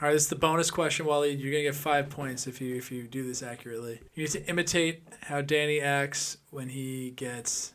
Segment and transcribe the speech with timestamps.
[0.00, 1.32] All right, this is the bonus question, Wally.
[1.32, 4.00] You're gonna get five points if you if you do this accurately.
[4.14, 7.74] You need to imitate how Danny acts when he gets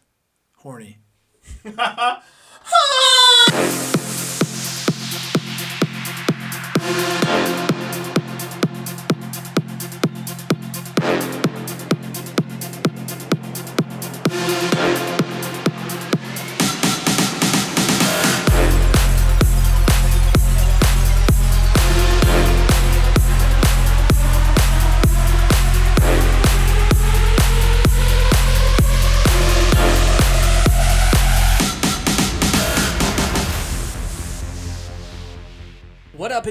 [0.55, 0.97] horny.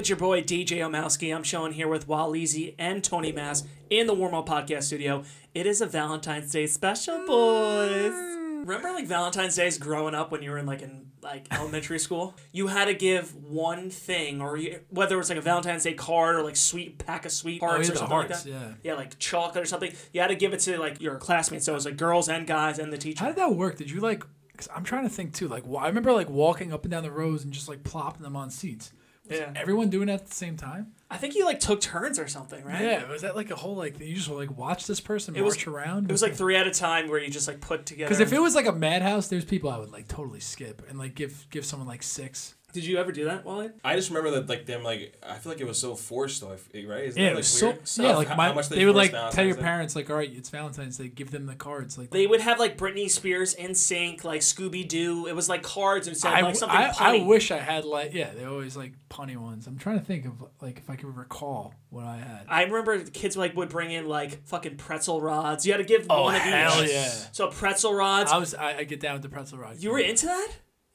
[0.05, 1.35] It's your boy DJ Omowski.
[1.35, 5.23] I'm showing here with Waleezy and Tony Mass in the Warm Up Podcast Studio.
[5.55, 7.25] It is a Valentine's Day special, mm.
[7.25, 8.13] boys.
[8.67, 12.35] Remember like Valentine's Days growing up when you were in like in like elementary school?
[12.51, 15.95] You had to give one thing, or you, whether it was like a Valentine's Day
[15.95, 18.45] card or like sweet pack of sweet Oh, hearts yeah, or something like that.
[18.45, 18.73] yeah.
[18.83, 19.91] Yeah, like chocolate or something.
[20.13, 21.65] You had to give it to like your classmates.
[21.65, 23.23] So it was like girls and guys and the teacher.
[23.23, 23.77] How did that work?
[23.77, 24.23] Did you like?
[24.55, 25.47] Cause I'm trying to think too.
[25.47, 28.35] Like, I remember like walking up and down the rows and just like plopping them
[28.35, 28.93] on seats.
[29.29, 29.51] Was Yeah.
[29.55, 30.91] everyone doing that at the same time?
[31.09, 32.81] I think you like took turns or something, right?
[32.81, 33.09] Yeah.
[33.09, 35.67] Was that like a whole like you just like watch this person It was- march
[35.67, 36.05] around?
[36.05, 38.07] It was like three at a time where you just like put together.
[38.09, 40.97] because if it was like a madhouse, there's people I would like totally skip and
[40.99, 42.55] like give give someone like six.
[42.75, 43.69] Did you ever do that, Wally?
[43.83, 46.49] I just remember that like them like I feel like it was so forced though,
[46.49, 47.05] right?
[47.05, 48.11] Isn't Yeah, that, it like, was so yeah.
[48.11, 50.49] How- Like how my, much they would like tell your parents like, all right, it's
[50.49, 51.97] Valentine's Day, give them the cards.
[51.97, 55.25] Like They would have like Britney Spears NSYNC, like Scooby Doo.
[55.27, 58.31] It was like cards instead of like something I, I wish I had like yeah,
[58.33, 59.67] they always like punny ones.
[59.67, 62.45] I'm trying to think of like if I can recall what I had.
[62.49, 65.65] I remember the kids like would bring in like fucking pretzel rods.
[65.65, 67.09] You had to give Oh, one of hell yeah.
[67.31, 68.31] So pretzel rods.
[68.31, 69.81] I was I, I get down with the pretzel rods.
[69.83, 70.49] you were into that?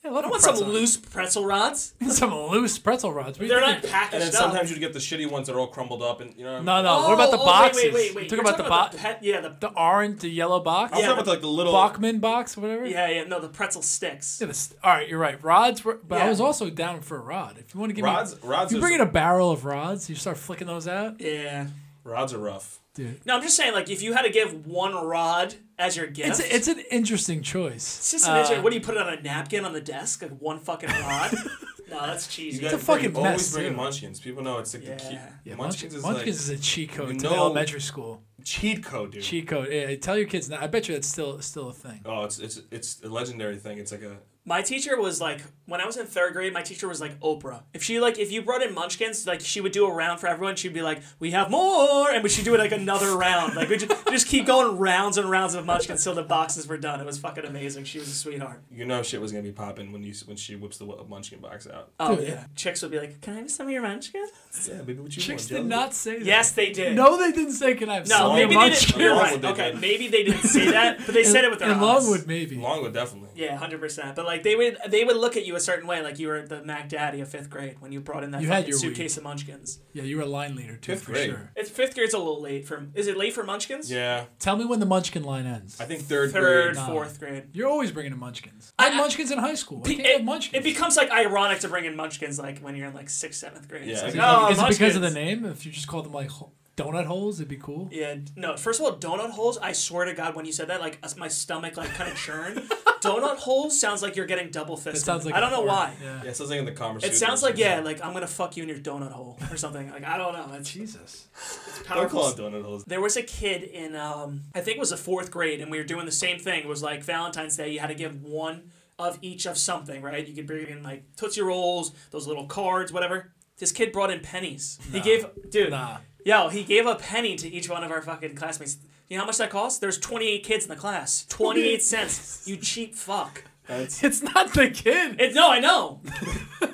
[0.04, 1.94] Yeah, I love I a want some loose pretzel rods.
[2.08, 3.38] some loose pretzel rods.
[3.38, 3.92] What do you They're not think?
[3.92, 4.34] packaged And then up.
[4.34, 6.62] sometimes you'd get the shitty ones that are all crumbled up and you know.
[6.62, 6.88] No, no.
[6.88, 7.82] Oh, what about the oh, oh boxes?
[7.84, 8.14] Wait, wait, wait.
[8.14, 8.22] wait.
[8.24, 8.96] You talking You're about the box?
[8.96, 11.72] pet, yeah, the The orange, the yellow box, I'm Yeah, talking about like the little.
[11.72, 12.86] Bachman box, or whatever.
[12.86, 13.24] yeah, yeah.
[13.24, 14.38] No, the pretzel sticks.
[14.40, 15.42] Yeah, the st- all right, you're right.
[15.42, 16.30] Rods were, but I Yeah.
[16.30, 17.56] was also down for a rod.
[17.58, 19.50] If you want to give Rods- me, rods if you is- bring in a barrel
[19.50, 21.66] of rods, you start flicking those out, Yeah.
[22.04, 22.79] Rods are rough.
[22.94, 23.24] Dude.
[23.26, 26.28] No, I'm just saying, like, if you had to give one rod as your gift,
[26.28, 27.98] It's a, it's an interesting choice.
[27.98, 28.62] It's just an Uh, interesting.
[28.62, 30.22] What do you put it on a napkin on the desk?
[30.22, 31.32] Like one fucking rod?
[31.90, 32.56] no, that's cheesy.
[32.56, 33.76] You gotta a fucking bring, mess, always bring.
[33.76, 34.20] Munchkins.
[34.20, 35.14] People know it's like the key.
[35.14, 35.28] Yeah.
[35.44, 38.22] Yeah, Munchkins, is Munchkins like is a cheat code to know- elementary school.
[38.44, 39.22] cheat code, dude.
[39.22, 39.68] Cheat code.
[39.70, 40.48] Yeah, tell your kids.
[40.50, 40.58] Now.
[40.60, 42.00] I bet you that's still still a thing.
[42.04, 43.78] Oh, it's it's it's a legendary thing.
[43.78, 46.88] It's like a My teacher was like, when I was in third grade, my teacher
[46.88, 47.62] was like Oprah.
[47.74, 50.26] If she like, if you brought in Munchkins, like she would do a round for
[50.26, 50.56] everyone.
[50.56, 53.54] She'd be like, "We have more," and we should do it like another round.
[53.54, 56.78] Like we just, just keep going rounds and rounds of Munchkins till the boxes were
[56.78, 57.00] done.
[57.00, 57.84] It was fucking amazing.
[57.84, 58.62] She was a sweetheart.
[58.72, 61.68] you know shit was gonna be popping when you when she whips the Munchkin box
[61.68, 61.90] out.
[62.00, 62.28] Oh Dude.
[62.28, 64.30] yeah, chicks would be like, "Can I have some of your Munchkins?"
[64.68, 65.62] Yeah, baby, what you Chicks want?
[65.62, 66.24] did not say that.
[66.24, 66.96] Yes, they did.
[66.96, 67.74] No, they didn't say.
[67.74, 69.00] Can I have No, some maybe they Munchkins?" didn't.
[69.02, 69.22] You're right.
[69.34, 69.80] Longwood did Okay, that.
[69.80, 71.82] maybe they didn't say that, but they said it with their In eyes.
[71.82, 72.56] Longwood, maybe.
[72.56, 73.28] Longwood definitely.
[73.36, 74.16] Yeah, hundred percent.
[74.16, 76.42] But like they would, they would look at you a certain way, like you were
[76.46, 79.16] the Mac Daddy of fifth grade when you brought in that You had your suitcase
[79.16, 79.80] of Munchkins.
[79.92, 81.30] Yeah, you were a line leader too, Fifth for grade.
[81.30, 81.50] sure.
[81.56, 82.86] It's fifth grade's a little late for.
[82.94, 83.90] Is it late for Munchkins?
[83.90, 85.80] Yeah, Tell me when the Munchkin line ends.
[85.80, 86.76] I think third, Third, grade.
[86.76, 86.86] Nah.
[86.86, 87.44] fourth grade.
[87.52, 88.72] You're always bringing in Munchkins.
[88.78, 89.82] I had Munchkins in high school.
[89.84, 90.54] I can't have It, Munchkins.
[90.54, 93.68] it becomes like ironic to bring in Munchkins like when you're in like sixth, seventh
[93.68, 93.88] grade.
[93.88, 94.06] It's Yeah.
[94.06, 95.44] like, Is it- oh, is it because of the name?
[95.44, 97.88] If you just call them like ho- donut holes, it'd be cool.
[97.92, 98.56] Yeah, no.
[98.56, 99.58] First of all, donut holes.
[99.58, 102.58] I swear to God, when you said that, like my stomach like kind of churned.
[103.00, 104.96] donut holes sounds like you're getting double fisted.
[104.96, 105.68] It sounds like I don't know fart.
[105.68, 105.94] why.
[106.02, 106.20] Yeah.
[106.24, 107.04] Yeah, it sounds like in the commerce.
[107.04, 109.90] It sounds like yeah, like I'm gonna fuck you in your donut hole or something.
[109.90, 110.54] Like I don't know.
[110.56, 111.28] It's, Jesus.
[111.34, 112.84] it's Don't call it donut holes.
[112.84, 115.78] There was a kid in um I think it was the fourth grade and we
[115.78, 116.60] were doing the same thing.
[116.60, 120.26] It was like Valentine's Day, you had to give one of each of something, right?
[120.26, 123.32] You could bring in like Tootsie Rolls, those little cards, whatever.
[123.58, 124.78] This kid brought in pennies.
[124.90, 125.98] He gave dude Nah.
[126.24, 128.76] Yo, he gave a penny to each one of our fucking classmates.
[129.08, 129.80] You know how much that cost?
[129.80, 131.24] There's 28 kids in the class.
[131.28, 132.42] 28 cents.
[132.46, 133.44] You cheap fuck.
[133.66, 135.16] That's, It's not the kid.
[135.20, 136.00] It's no, I know.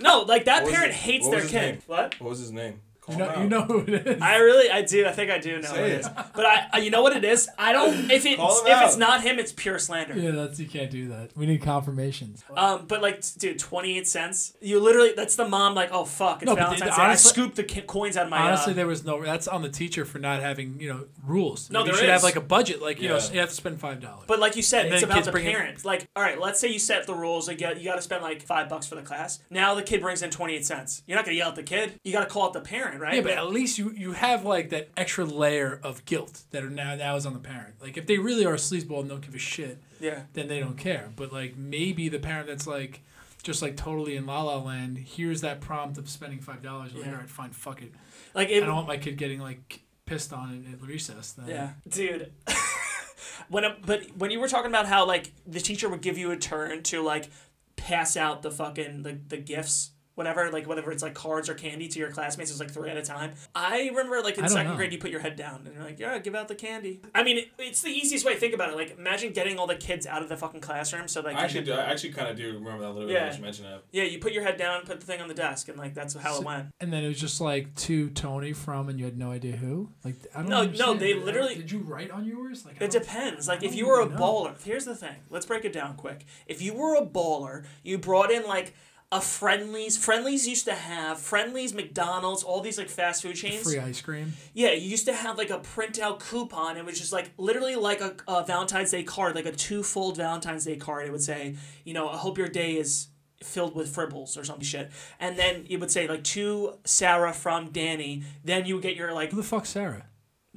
[0.00, 1.60] No, like that What was parent it- hates what their his kid.
[1.60, 1.78] name?
[1.86, 2.20] What?
[2.20, 2.80] what was his name?
[3.06, 4.20] Call You know, you know who it is.
[4.22, 5.06] I really, I do.
[5.06, 6.00] I think I do know Say what it it.
[6.00, 6.08] is.
[6.34, 7.48] But I, I, you know what it is.
[7.58, 8.10] I don't.
[8.10, 8.98] If it's Call him if it's out.
[8.98, 10.18] not him, it's pure slander.
[10.18, 11.30] yeah, that's you can't do that.
[11.36, 12.44] We need confirmations.
[12.56, 14.54] Um, but like, dude, twenty eight cents.
[14.60, 15.74] You literally, that's the mom.
[15.74, 17.02] Like, oh fuck, it's No, but Valentine's the- Day.
[17.02, 18.38] I honestly- scooped the ki- coins out of my.
[18.38, 19.22] Honestly, uh, there was no.
[19.22, 21.70] That's on the teacher for not having you know rules.
[21.70, 22.12] No, Maybe there you should is.
[22.12, 22.82] have like a budget.
[22.82, 23.32] Like you know, Yeah.
[23.32, 24.24] you have to spend five dollars.
[24.26, 25.84] But like you said, And it's then about kids the bring in- parents.
[25.84, 27.46] Like, all right, let's say you set the rules.
[27.48, 29.38] Like, you you got to spend like five bucks for the class.
[29.50, 31.02] Now the kid brings in twenty eight cents.
[31.06, 32.00] You're not gonna yell at the kid.
[32.04, 33.14] You got to call out the parent, right?
[33.14, 36.70] Yeah, but at least you you have like that extra layer of guilt that are
[36.70, 37.74] now now is on the parent.
[37.80, 40.22] Like if they really are a sleazeball and don't give a shit, yeah.
[40.32, 41.10] then they don't care.
[41.14, 43.02] But like maybe the parent that's like
[43.42, 46.92] just like totally in La La Land, hears that prompt of spending five dollars.
[46.92, 47.12] Like, Yeah.
[47.12, 47.92] all right, fine, fuck it.
[48.34, 51.32] Like I don't want my kid getting like pissed on at, at recess.
[51.32, 51.48] Then.
[51.48, 52.32] Yeah, dude.
[53.48, 56.30] when it, but when you were talking about how like the teacher would give you
[56.30, 57.30] a turn to like
[57.76, 61.86] pass out the fucking the, the gifts whatever like whatever it's like cards or candy
[61.88, 64.76] to your classmates it's like three at a time i remember like in second know.
[64.76, 67.22] grade you put your head down and you're like yeah give out the candy i
[67.22, 69.76] mean it, it's the easiest way to think about it like imagine getting all the
[69.76, 71.72] kids out of the fucking classroom so like I actually could- do.
[71.74, 73.14] I actually kind of do remember that a little bit.
[73.14, 73.34] Yeah.
[73.34, 73.82] You mentioned that.
[73.92, 76.14] yeah you put your head down put the thing on the desk and like that's
[76.14, 79.18] how it went And then it was just like to Tony from, and you had
[79.18, 79.90] no idea who.
[80.04, 80.48] Like I don't.
[80.48, 82.64] No, no, they Did- literally- Did you write on yours?
[82.64, 83.46] Like It depends.
[83.48, 84.16] Like if you were a know.
[84.16, 85.16] baller, here's the thing.
[85.30, 86.24] Let's break it down quick.
[86.46, 88.74] If you were a baller, you brought in like
[89.12, 89.96] a Friendly's.
[89.96, 93.62] Friendly's used to have Friendly's, McDonald's, all these like fast food chains.
[93.62, 94.32] free ice cream.
[94.52, 96.76] Yeah, you used to have like a printout coupon.
[96.76, 100.64] It was just like literally like a, a Valentine's Day card, like a two-fold Valentine's
[100.64, 101.06] Day card.
[101.06, 103.08] It would say, you know, I hope your day is
[103.42, 104.90] filled with fribbles or some shit.
[105.20, 108.24] And then it would say like to Sarah from Danny.
[108.44, 110.06] Then you would get your like Who the fuck Sarah?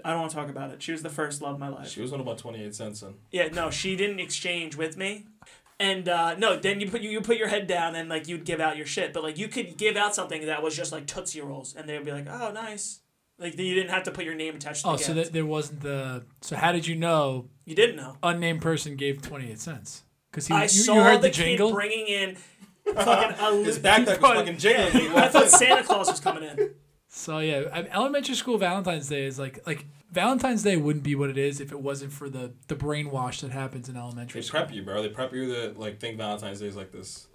[0.04, 0.82] I don't want to talk about it.
[0.82, 1.90] She was the first love of my life.
[1.90, 3.02] She was on about twenty eight cents.
[3.02, 5.26] Then Yeah, no, she didn't exchange with me.
[5.80, 8.44] And uh, no, then you put you, you put your head down and like you'd
[8.44, 11.08] give out your shit, but like you could give out something that was just like
[11.08, 13.00] Tootsie Rolls, and they would be like, "Oh, nice."
[13.38, 14.82] Like you didn't have to put your name attached.
[14.84, 15.28] to Oh, the so gift.
[15.28, 16.26] that there wasn't the.
[16.42, 18.18] So how did you know you didn't know.
[18.22, 20.04] unnamed person gave twenty eight cents?
[20.30, 21.70] Because he I you, saw you heard the, the, jingle.
[21.70, 22.36] kid bringing in
[22.94, 25.16] fucking a his backpack was fucking jingling.
[25.16, 26.72] I thought Santa Claus was coming in.
[27.08, 31.30] So yeah, I elementary school Valentine's Day is like like Valentine's Day wouldn't be what
[31.30, 34.62] it is if it wasn't for the the brainwash that happens in elementary They school.
[34.62, 35.02] prep you, bro.
[35.02, 37.28] They prep you to like think Valentine's Day is like this.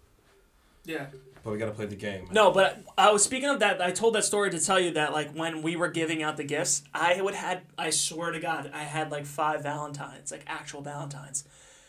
[0.85, 1.07] Yeah.
[1.43, 2.25] But we gotta play the game.
[2.25, 2.33] man.
[2.33, 3.81] No, but I was speaking of that.
[3.81, 6.45] I told that story to tell you that like when we were giving out the
[6.45, 10.81] gifts, I would had I swear to God, I had like five Valentines, like actual
[10.83, 11.45] Valentines.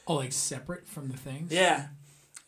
[0.07, 1.51] Oh, like separate from the things.
[1.51, 1.87] Yeah,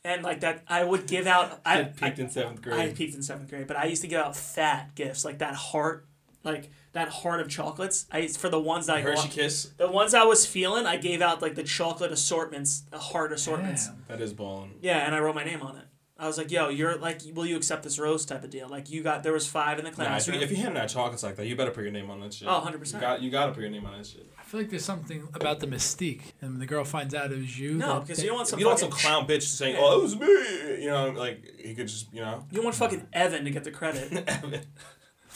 [0.03, 1.59] and like that, I would give out.
[1.65, 2.75] I, Kid peaked I, in seventh grade.
[2.79, 2.95] I grade.
[2.97, 6.05] peaked in seventh grade, but I used to give out fat gifts, like that heart,
[6.43, 8.05] like that heart of chocolates.
[8.11, 9.71] I for the ones that I Hershey wa- Kiss.
[9.77, 13.87] the ones I was feeling, I gave out like the chocolate assortments, the heart assortments.
[13.87, 14.05] Damn.
[14.07, 14.75] That is balling.
[14.81, 15.85] Yeah, and I wrote my name on it.
[16.19, 18.67] I was like, "Yo, you're like, will you accept this rose type of deal?
[18.67, 20.89] Like, you got there was five in the Nah, if, you, if you hand out
[20.89, 22.47] chocolates like that, you better put your name on that shit.
[22.47, 22.93] Oh, 100%.
[22.95, 24.25] You got you gotta put your name on that shit.
[24.39, 27.37] I feel like there's something about the mystique, and when the girl finds out it
[27.37, 27.75] was you.
[27.75, 28.57] no, because you don't want some.
[28.57, 29.81] you don't want some clown bitch saying, Yeah.
[29.83, 32.45] "Oh, it was me," you know, like he could just, you know.
[32.51, 34.09] You want fucking Evan to get the credit.
[34.25, 34.61] the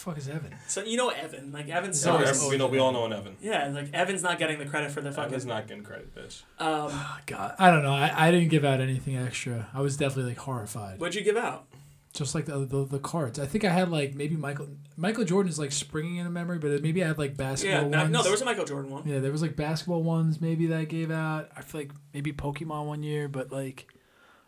[0.02, 0.54] fuck is Evan?
[0.68, 2.06] so you know Evan, like Evan's.
[2.06, 3.36] No, So it's- we know we all know an Evan.
[3.42, 6.42] yeah, like Evan's not getting the credit for the Evan's not getting credit, bitch.
[6.60, 7.94] Um, Oh, God, I don't know.
[7.94, 9.68] I, I didn't give out anything extra.
[9.74, 11.00] I was definitely like horrified.
[11.00, 11.66] what'd you give out?
[12.14, 13.40] Just like the, the the cards.
[13.40, 14.68] I think I had like maybe Michael
[14.98, 17.90] Michael Jordan is like springing in a memory, but maybe I had like Yeah, basketball
[17.90, 18.12] no, ones.
[18.12, 19.08] no, there was a Michael Jordan one.
[19.08, 21.50] Yeah, there was like basketball ones maybe that I gave out.
[21.56, 23.88] I feel like maybe Pokemon one year, but like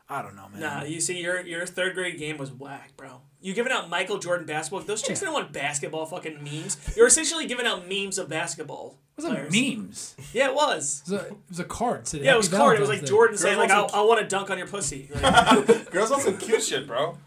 [0.09, 0.59] I don't know, man.
[0.61, 3.21] Nah, you see, your your third grade game was whack, bro.
[3.41, 4.81] You giving out Michael Jordan basketball?
[4.81, 5.27] Those chicks Yeah.
[5.27, 6.77] didn't want basketball fucking memes.
[6.95, 8.97] You're essentially giving out memes of basketball.
[9.17, 10.15] it was like memes.
[10.33, 11.03] Yeah, it was.
[11.07, 12.07] It was a, it was a card.
[12.07, 12.77] Said Yeah, it was Happy card.
[12.77, 13.11] It was Valentine's like Day.
[13.15, 15.09] Jordan Girls saying like, I, want some- I want to dunk on your pussy.
[15.21, 17.17] Like, Girls want some cute shit, bro.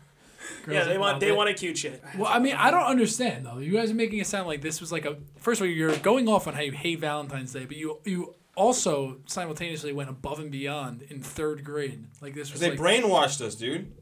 [0.69, 1.37] yeah, they want they it.
[1.37, 2.03] want a cute shit.
[2.17, 3.59] Well, I mean, I don't understand though.
[3.59, 5.17] You guys are making it sound like this was like a.
[5.39, 8.35] First of all, you're going off on how you hate Valentine's Day, but you you
[8.57, 12.07] also simultaneously went above and beyond in third grade.
[12.21, 13.93] Like this was They like, brainwashed us, dude.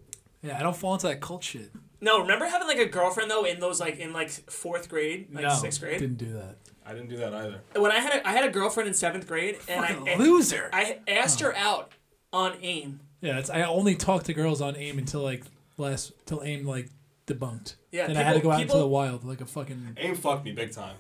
[0.43, 0.59] yeah.
[0.59, 1.71] I don't fall into that cult shit.
[2.01, 5.45] No, remember having like a girlfriend though in those like in like fourth grade, like
[5.45, 5.97] no, sixth grade.
[5.97, 6.57] I didn't do that.
[6.87, 7.61] I didn't do that either.
[7.77, 10.69] When I had a, I had a girlfriend in seventh grade, and Fucking I loser.
[10.73, 11.61] I asked her oh.
[11.61, 11.93] out
[12.33, 13.01] on AIM.
[13.23, 15.45] yeah, it's, I only talked to girls on AIM until like
[15.79, 16.91] last till AIM like
[17.27, 17.77] debunked.
[17.91, 19.97] Yeah, then I had to go out into the wild like a fucking.
[19.97, 20.97] Aim fucked me big time.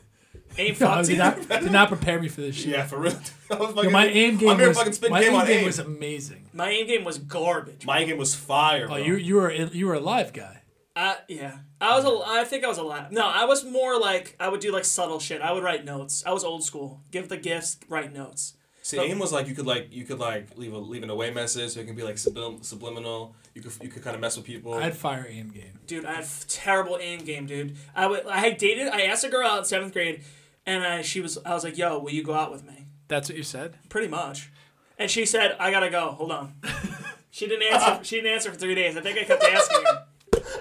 [0.56, 2.66] AIM No, did not, did not prepare me for this shit.
[2.66, 3.18] Yeah, for real.
[3.50, 5.58] I Yo, my aim game I'm here was fucking spitting my game aim on game
[5.60, 5.66] aim.
[5.66, 6.48] was amazing.
[6.52, 7.84] My AIM game was garbage.
[7.84, 8.84] My game was fire.
[8.84, 8.96] Oh, bro.
[8.98, 10.62] you you were you were a live guy.
[10.96, 12.22] Uh, yeah, I was a.
[12.24, 13.10] I think I was a lot.
[13.10, 15.40] No, I was more like I would do like subtle shit.
[15.42, 16.22] I would write notes.
[16.24, 17.00] I was old school.
[17.10, 18.54] Give the gifts, write notes.
[18.82, 21.30] See, aim was like you could like you could like leave a leave an away
[21.32, 21.70] message.
[21.72, 23.34] So it can be like sublim- subliminal.
[23.54, 24.75] You could you could kind of mess with people.
[24.75, 25.78] I had fire aim game.
[25.87, 27.76] Dude, I had terrible aim game, dude.
[27.94, 28.26] I would.
[28.26, 28.88] I had dated.
[28.88, 30.23] I asked a girl out in seventh grade,
[30.66, 31.38] and I, she was.
[31.46, 33.76] I was like, "Yo, will you go out with me?" That's what you said.
[33.88, 34.50] Pretty much.
[34.99, 36.11] And she said, "I gotta go.
[36.11, 36.54] Hold on."
[37.30, 38.02] she didn't answer.
[38.02, 38.96] she didn't answer for three days.
[38.96, 40.04] I think I kept asking her.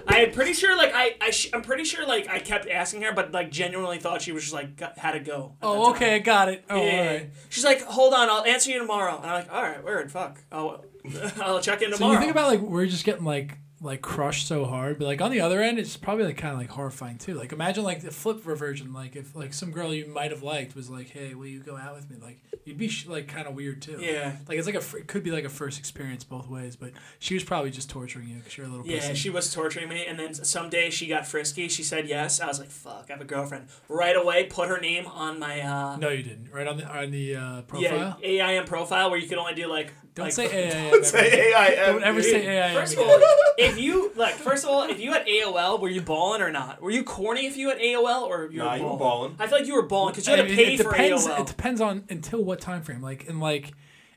[0.07, 3.01] I am pretty sure, like I, I, sh- I'm pretty sure, like I kept asking
[3.03, 5.55] her, but like genuinely thought she was just like got, had to go.
[5.61, 6.63] Oh, okay, I got it.
[6.69, 7.11] Oh, Yeah.
[7.11, 7.29] right.
[7.49, 9.17] She's like, hold on, I'll answer you tomorrow.
[9.17, 10.39] And I'm like, all right, word, fuck.
[10.51, 10.85] I'll,
[11.41, 12.13] I'll check in tomorrow.
[12.13, 15.21] So you think about like we're just getting like like crushed so hard, but like
[15.21, 17.33] on the other end, it's probably like kind of like horrifying too.
[17.33, 20.75] Like imagine like the flip reversion, like if like some girl you might have liked
[20.75, 23.45] was like, "Hey, will you go out with me?" Like you'd be sh- like kind
[23.45, 23.97] of weird too.
[23.99, 24.37] Yeah.
[24.47, 27.33] Like it's like a it could be like a first experience both ways, but she
[27.33, 28.87] was probably just torturing you because you're a little.
[28.87, 29.15] Yeah, pussy.
[29.15, 31.67] she was torturing me, and then someday she got frisky.
[31.67, 32.39] She said yes.
[32.39, 35.59] I was like, "Fuck, I have a girlfriend." Right away, put her name on my
[35.59, 36.49] uh, No, you didn't.
[36.53, 38.17] Right on the on the uh, yeah profile.
[38.23, 39.91] AIM profile, where you can only do like.
[40.15, 40.91] Don't like, say AIM.
[40.91, 41.93] Don't say AIM.
[41.93, 42.75] Don't ever say AIM.
[42.75, 43.19] First of all,
[43.57, 46.81] if you like, first of all, if you had AOL, were you balling or not?
[46.81, 48.99] Were you corny if you had AOL or you Nah, were balling?
[48.99, 49.35] balling.
[49.39, 51.27] I feel like you were balling because you had I to pay it for depends.
[51.27, 51.39] AOL.
[51.41, 53.01] It depends on until what time frame.
[53.01, 53.73] Like in like,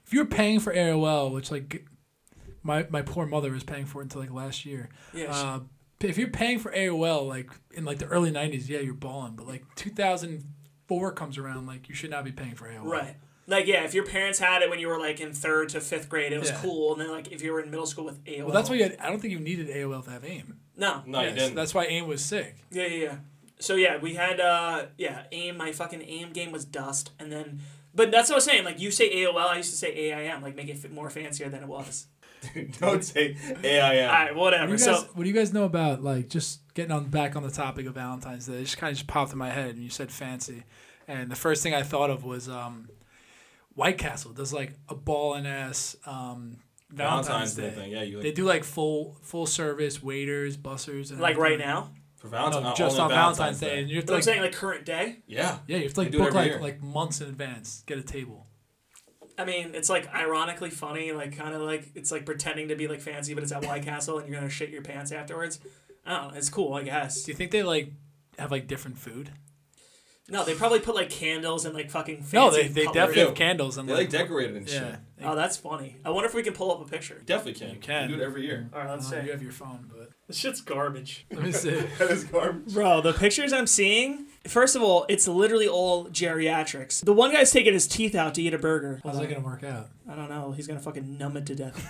[0.06, 1.86] if you're paying for AOL, which like
[2.62, 4.90] my my poor mother was paying for it until like last year.
[5.14, 5.60] Yeah, Uh,
[6.00, 9.34] if you're paying for AOL like in like the early '90s, yeah, you're balling.
[9.34, 12.84] But like 2004 comes around, like you should not be paying for AOL.
[12.84, 13.16] Right.
[13.48, 16.08] Like yeah, if your parents had it when you were like in third to fifth
[16.08, 16.60] grade, it was Yeah.
[16.62, 16.92] cool.
[16.92, 18.82] And then like if you were in middle school with AOL, Well, that's why you
[18.84, 20.58] had, I don't think you needed AOL to have AIM.
[20.76, 21.54] no, No, you Yes, didn't.
[21.54, 22.56] That's why AIM was sick.
[22.70, 23.14] yeah, yeah, yeah.
[23.58, 25.56] So yeah, we had uh yeah aim.
[25.56, 27.60] My fucking aim game was dust, and then
[27.94, 28.64] but that's what I was saying.
[28.64, 30.42] Like you say AOL, I used to say AIM.
[30.42, 32.06] Like make it fit more fancier than it was.
[32.54, 34.08] Dude Don't say All AIM.
[34.08, 34.72] right, What do, whatever.
[34.72, 37.42] you guys, So what do you guys know about like just getting on back on
[37.42, 38.56] the topic of Valentine's Day?
[38.58, 40.64] It just kind of just popped in my head, and you said fancy,
[41.08, 42.90] and the first thing I thought of was um,
[43.76, 46.56] White Castle does like a ball and ass um,
[46.90, 47.70] Valentine's, Valentine's Day Day.
[47.74, 47.90] thing.
[47.92, 52.28] Yeah, you They do like full full service waiters, bussers, and like right now, for
[52.28, 52.64] Valentine's.
[52.64, 54.84] No, just on Valentine's Day, and you have to but I'm like saying like current
[54.86, 55.18] day.
[55.26, 55.58] Yeah.
[55.68, 56.60] yeah, you have to like They do it book like year.
[56.60, 58.46] like months in advance, get a table.
[59.38, 62.88] I mean, it's like ironically funny, like kind of like it's like pretending to be
[62.88, 65.60] like fancy, but it's at White Castle, and you're gonna shit your pants afterwards.
[66.06, 66.38] I don't know.
[66.38, 67.24] It's cool, I guess.
[67.24, 67.92] Do you think they like
[68.38, 69.30] have like different food?
[70.28, 72.36] No, they probably put like candles and like fucking fancy.
[72.36, 72.94] No, they, they cutlery.
[72.94, 74.78] definitely have candles and They like decorated and yeah.
[74.90, 74.96] shit.
[75.22, 75.98] Oh, that's funny.
[76.04, 77.22] I wonder if we can pull up a picture.
[77.24, 77.74] Definitely can.
[77.74, 78.10] You can.
[78.10, 78.68] We do it every year.
[78.72, 79.26] All right, let's Uh, see.
[79.26, 81.26] you have your phone, but This shit's garbage.
[81.32, 81.70] let me see.
[81.98, 82.74] That is garbage.
[82.74, 87.04] Bro, the pictures I'm seeing, first of all, it's literally all geriatrics.
[87.04, 89.00] The one guy's taking his teeth out to eat a burger.
[89.04, 89.90] How's that gonna work out?
[90.10, 90.50] I don't know.
[90.50, 91.88] He's gonna fucking numb it to death.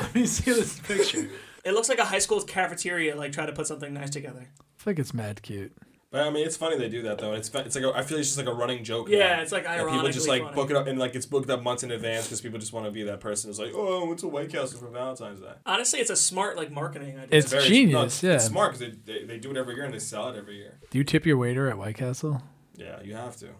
[0.00, 1.28] Let me see this picture.
[1.70, 4.48] It looks like a high school cafeteria, like try to put something nice together.
[4.60, 5.72] I think it's mad cute.
[6.10, 7.34] But I mean, it's funny they do that though.
[7.34, 9.08] It's it's like a, I feel it's just like a running joke.
[9.08, 9.42] Yeah, now.
[9.42, 10.54] it's like ironically people just like funny.
[10.56, 12.86] book it up and like it's booked up months in advance because people just want
[12.86, 15.52] to be that person who's like, oh, I went to White Castle for Valentine's Day.
[15.64, 17.38] Honestly, it's a smart like marketing idea.
[17.38, 18.34] It's Very- genius, no, yeah.
[18.34, 20.56] It's smart because they, they, they do it every year and they sell it every
[20.56, 20.80] year.
[20.90, 22.42] Do you tip your waiter at White Castle?
[22.74, 23.50] Yeah, you have to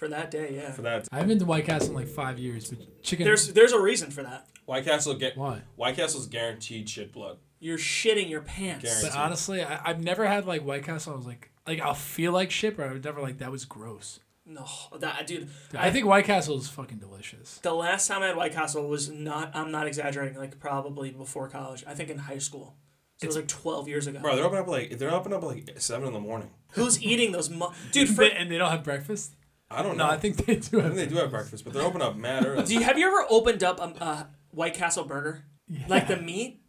[0.00, 0.54] for that day.
[0.56, 0.72] Yeah.
[0.72, 1.06] for that.
[1.12, 3.24] I haven't been to White Castle in like five years, but chicken.
[3.24, 4.46] There's there's a reason for that.
[4.64, 5.62] White Castle get why?
[5.76, 7.36] White Castle's guaranteed shit blood.
[7.60, 8.82] You're shitting your pants.
[8.82, 9.10] Guaranteed.
[9.12, 11.12] But honestly, I, I've never had like White Castle.
[11.12, 13.66] I was like, like I'll feel like shit, but I would never like that was
[13.66, 14.20] gross.
[14.46, 14.66] No,
[14.98, 15.48] that dude.
[15.70, 17.58] Dude, I think White Castle is fucking delicious.
[17.58, 19.54] The last time I had White Castle was not.
[19.54, 20.38] I'm not exaggerating.
[20.38, 21.84] Like probably before college.
[21.86, 22.74] I think in high school.
[23.18, 24.18] So it was like 12 years ago.
[24.20, 26.48] Bro, they're open up like they're open up like seven in the morning.
[26.70, 27.50] Who's eating those?
[27.50, 29.34] Mu- dude, for, and they don't have breakfast.
[29.70, 30.06] I don't know.
[30.06, 30.94] No, I think they do I have.
[30.94, 32.64] think they do have breakfast, but they're open up mad early.
[32.64, 35.44] do you have you ever opened up a, a White Castle burger?
[35.68, 35.84] Yeah.
[35.88, 36.60] Like the meat?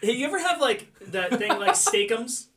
[0.00, 2.48] Hey, you ever have like that thing like Steak-umms?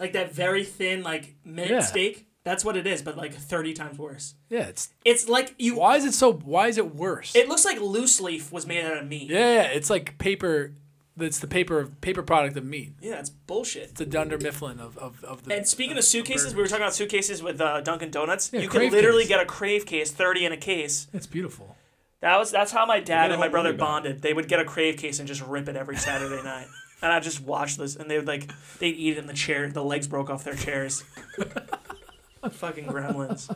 [0.00, 1.80] Like that very thin like mint Yeah.
[1.80, 2.26] steak?
[2.44, 4.34] That's what it is, but like 30 times worse.
[4.48, 5.76] Yeah, it's It's like you.
[5.76, 6.32] why is it so?
[6.32, 7.36] Why is it worse?
[7.36, 9.30] It looks like loose leaf was made out of meat.
[9.30, 10.74] yeah, yeah, it's like paper.
[11.18, 12.92] It's the paper paper product of meat.
[13.00, 13.82] Yeah, it's bullshit.
[13.82, 15.54] It's the Dunder Mifflin of, of, of the.
[15.54, 18.50] And speaking of of suitcases, we were talking about suitcases with uh, Dunkin' Donuts.
[18.52, 19.28] Yeah, you could crave literally case.
[19.28, 21.08] get a crave case, thirty in a case.
[21.12, 21.76] It's beautiful.
[22.20, 24.22] That was that's how my dad and my brother bonded.
[24.22, 26.68] They would get a crave case and just rip it every Saturday night.
[27.02, 29.68] And I just watched this, and they would like they'd eat it in the chair.
[29.68, 31.02] The legs broke off their chairs.
[32.50, 33.54] Fucking gremlins.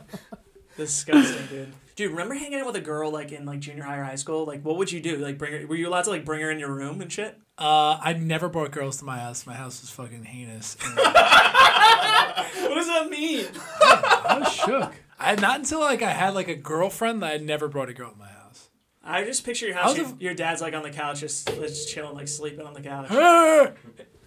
[0.77, 1.73] Disgusting, dude.
[1.95, 4.45] Dude, remember hanging out with a girl like in like junior high or high school?
[4.45, 5.17] Like, what would you do?
[5.17, 5.67] Like, bring her?
[5.67, 7.37] Were you allowed to like bring her in your room and shit?
[7.57, 9.47] Uh, I never brought girls to my house.
[9.47, 10.77] My house was fucking heinous.
[10.87, 13.45] And What does that mean?
[13.81, 14.93] I was shook.
[15.19, 18.11] I not until like I had like a girlfriend that I never brought a girl
[18.11, 18.69] to my house.
[19.03, 19.97] I just picture your house.
[19.97, 22.81] Your, a- your dad's like on the couch, just just chilling, like sleeping on the
[22.81, 23.07] couch.
[23.09, 23.71] Ah!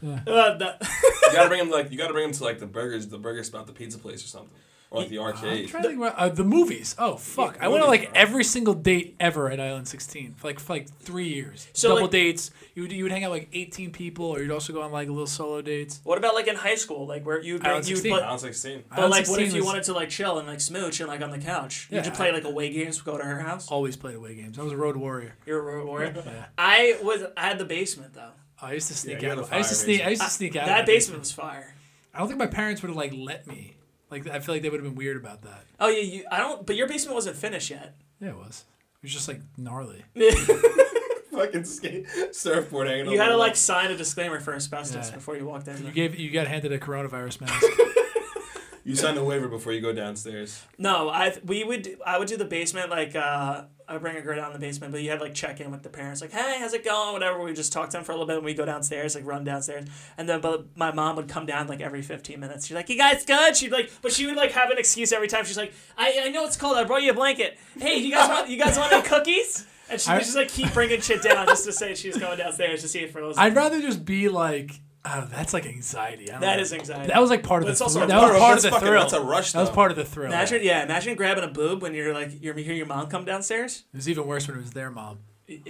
[0.03, 3.07] Uh, that- you gotta bring him like you gotta bring him to like the burgers,
[3.09, 4.51] the burger spot, the pizza place or something,
[4.91, 5.69] or like the I'm arcade.
[5.69, 6.97] trying to think about uh, the movies.
[6.99, 7.59] Oh fuck!
[7.61, 8.21] I went on movies, like bro.
[8.23, 11.69] every single date ever at Island 16 for like for like three years.
[11.73, 12.51] So, Double like- dates.
[12.75, 15.09] You would you would hang out like 18 people, or you'd also go on like
[15.09, 16.01] little solo dates.
[16.05, 18.13] what about like in high school, like where you I was you 16.
[18.17, 18.85] play, I sixteen.
[18.89, 21.09] but Island like what if you was- wanted to like chill and like smooch and
[21.09, 21.89] like on the couch?
[21.91, 23.69] Yeah, You Yeah, just play I- like away games, go to her house.
[23.69, 24.59] Always played away games.
[24.59, 25.37] I was a road warrior.
[25.47, 26.15] You're a road warrior.
[26.25, 26.47] Yeah.
[26.59, 28.31] I was I had the basement though.
[28.63, 29.53] I used to sneak you had out.
[29.53, 30.05] I used to fire sneak.
[30.07, 30.63] I used to sneak out.
[30.63, 31.75] of that my basement was fire.
[32.15, 33.77] I don't think my parents would have like let me.
[34.11, 35.65] Like I feel like they would have been weird about that.
[35.79, 36.67] Oh yeah, you I don't.
[36.67, 37.95] But your basement wasn't finished yet.
[38.21, 38.65] Yeah, it was.
[38.97, 40.05] It was just like gnarly.
[41.31, 43.11] fucking skate surfboard hanging.
[43.13, 45.15] You had to like sign a disclaimer for asbestos Yeah.
[45.15, 45.77] before you walked in.
[45.79, 45.93] You there.
[45.93, 47.67] gave you got handed a coronavirus mask.
[48.83, 50.63] You signed a waiver before you go downstairs.
[50.79, 54.37] No, I we would I would do the basement like uh I bring a girl
[54.37, 56.59] down in the basement, but you had like check in with the parents, like, hey,
[56.61, 57.13] how's it going?
[57.13, 57.43] Whatever.
[57.43, 59.43] We just talk to them for a little bit, and we go downstairs, like run
[59.43, 62.67] downstairs, and then but my mom would come down like every fifteen minutes.
[62.67, 63.57] She's like, you guys good?
[63.57, 65.45] She'd like, but she would like have an excuse every time.
[65.45, 66.77] She's like, I, I know it's cold.
[66.77, 67.59] I brought you a blanket.
[67.79, 69.67] Hey, you guys want you guys want any cookies?
[69.91, 72.39] And she would just like keep bringing shit down just to say she was going
[72.39, 73.37] downstairs to see if Rose.
[73.37, 76.29] I'd rather just be like, oh, that's like anxiety.
[76.29, 76.63] I don't that know.
[76.63, 77.09] is anxiety.
[77.09, 78.05] That was like part of But the it's also thrill.
[78.05, 78.41] a That was thrill.
[78.41, 79.01] part That's of the fucking- thrill.
[79.03, 79.53] That's a rush.
[79.53, 79.75] That was though.
[79.75, 80.27] part of the thrill.
[80.29, 83.85] Imagine, yeah, imagine grabbing a boob when you're like you hear your mom come downstairs.
[83.93, 85.21] It was even worse when it was their mom.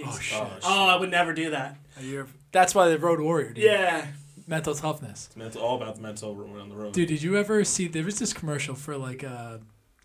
[0.05, 0.39] Oh shit.
[0.39, 1.77] Oh, Oh, I would never do that.
[1.99, 3.53] You're- that's why the Road Warrior.
[3.53, 3.63] Dude.
[3.63, 4.05] Yeah.
[4.47, 5.27] Mental toughness.
[5.27, 6.93] It's mental, all about the mental room on the road.
[6.93, 7.87] Dude, did you ever see?
[7.87, 9.61] There was this commercial for like a,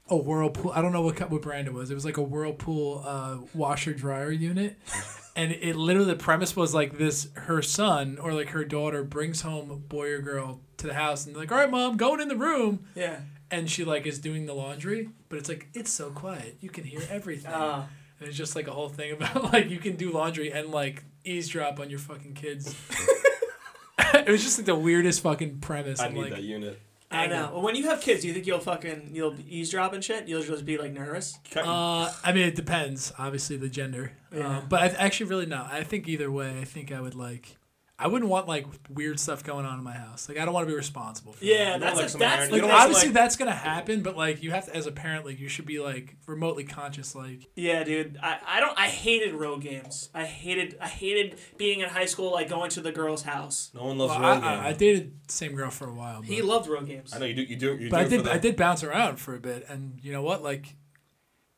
[0.09, 0.71] a whirlpool.
[0.73, 1.91] I don't know what co- what brand it was.
[1.91, 4.77] It was like a whirlpool uh, washer dryer unit,
[5.37, 9.43] and it literally the premise was like this: her son or like her daughter brings
[9.43, 12.29] home boy or girl to the house, and they're like, "All right, mom, going in
[12.29, 13.21] the room," Yeah.
[13.51, 16.83] and she like is doing the laundry, but it's like it's so quiet, you can
[16.85, 17.53] hear everything.
[17.53, 17.87] Uh,
[18.19, 21.05] And it's just like a whole thing about like you can do laundry and like
[21.25, 22.75] eavesdrop on your fucking kids.
[24.15, 26.01] it was just like the weirdest fucking premise.
[26.01, 26.81] I and, need like, that unit.
[27.11, 27.51] I know.
[27.53, 30.27] Well, when you have kids, do you think you'll fucking you'll eavesdrop and shit?
[30.29, 31.39] You'll just be like nervous.
[31.55, 33.13] Uh, I mean, it depends.
[33.19, 34.13] Obviously, the gender.
[34.35, 34.59] Yeah.
[34.59, 35.67] Um, but I actually really no.
[35.71, 36.59] I think either way.
[36.61, 37.57] I think I would like.
[37.99, 40.29] I wouldn't want like weird stuff going on in my house.
[40.29, 41.43] Like I don't want to be responsible for.
[41.43, 41.81] Yeah, that.
[41.81, 43.37] that's like a, some that's iron- the you Like don't have to, obviously like- that's
[43.37, 46.17] gonna happen, but like you have to, as a parent, like you should be like
[46.27, 47.15] remotely conscious.
[47.15, 48.19] Like yeah, dude.
[48.23, 48.79] I, I don't.
[48.79, 50.11] I hated road games.
[50.15, 53.71] I hated I hated being in high school, like going to the girl's house.
[53.75, 56.21] No one loves well, road I, I, I dated the same girl for a while.
[56.21, 57.15] But, He loved road games.
[57.15, 57.43] I know you do.
[57.43, 57.77] You do.
[57.77, 60.43] You but I did I did bounce around for a bit, and you know what?
[60.43, 60.77] Like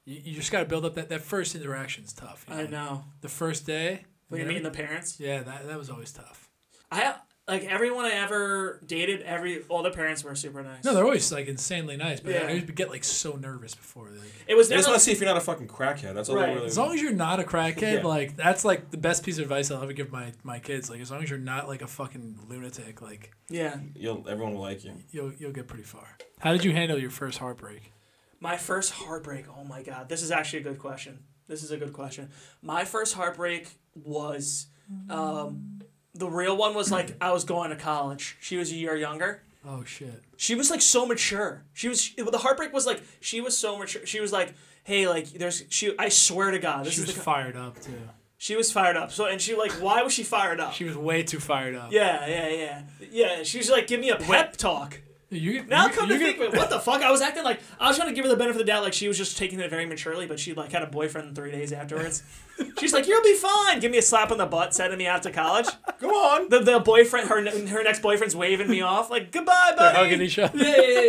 [0.04, 2.44] you, you just got to build up that that first interaction is tough.
[2.48, 3.04] you I know.
[3.22, 4.04] The first day.
[4.28, 4.58] When you you're know?
[4.58, 5.18] meeting the parents.
[5.20, 6.48] Yeah, that that was always tough.
[6.90, 7.14] I
[7.46, 9.22] like everyone I ever dated.
[9.22, 10.84] Every all the parents were super nice.
[10.84, 12.46] No, they're always like insanely nice, but Yeah.
[12.46, 14.10] I used to get like so nervous before.
[14.10, 16.14] Like, it was They just want to see if you're not a fucking crackhead.
[16.14, 16.46] That's all Right.
[16.48, 16.66] they really.
[16.66, 18.06] as long as you're not a crackhead, Yeah.
[18.06, 20.90] like that's like the best piece of advice I'll ever give my my kids.
[20.90, 23.78] Like as long as you're not like a fucking lunatic, like yeah.
[23.94, 24.92] You'll, everyone will like you.
[25.10, 26.16] you'll you'll get pretty far.
[26.40, 27.92] How did you handle your first heartbreak?
[28.40, 29.46] My first heartbreak.
[29.48, 31.20] Oh my god, this is actually a good question.
[31.48, 32.28] This is a good question.
[32.62, 34.66] My first heartbreak was,
[35.10, 35.80] um,
[36.14, 38.36] the real one was like I was going to college.
[38.40, 39.42] She was a year younger.
[39.66, 40.22] Oh shit!
[40.36, 41.64] She was like so mature.
[41.72, 44.06] She was the heartbreak was like she was so mature.
[44.06, 45.94] She was like, hey, like there's she.
[45.98, 47.92] I swear to God, this She is was the, fired up too.
[48.36, 49.10] she was fired up.
[49.10, 50.72] So and she like why was she fired up?
[50.74, 51.92] She was way too fired up.
[51.92, 53.42] yeah, yeah, yeah, yeah.
[53.42, 55.00] She was like, give me a pep talk.
[55.30, 57.02] You Now you, come you to think of it, what the fuck?
[57.02, 58.82] I was acting like I was trying to give her the benefit of the doubt,
[58.82, 61.50] like she was just taking it very maturely, but she like had a boyfriend three
[61.50, 62.22] days afterwards.
[62.78, 65.22] She's like, "You'll be fine." Give me a slap on the butt, sending me out
[65.24, 65.66] to college.
[66.00, 66.48] Go on.
[66.48, 70.10] The the boyfriend, her her next boyfriend's waving me off, like, "Goodbye, buddy." They're buddy."
[70.10, 70.58] hugging each other.
[70.58, 71.00] yeah, yeah,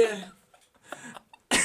[1.52, 1.60] yeah,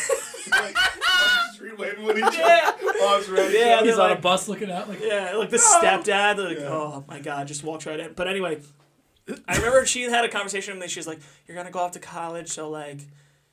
[0.52, 0.76] like,
[1.54, 2.38] street waving with each other.
[2.38, 2.72] yeah.
[3.04, 3.82] Arms Yeah.
[3.82, 5.00] He's they're on a bus looking out like.
[5.02, 8.12] Yeah, like the stepdad, like, oh my god, just walks right in.
[8.12, 8.60] But anyway,
[9.48, 10.88] I remember she had a conversation with me.
[10.88, 13.00] She was like, "You're gonna go off to college, so like,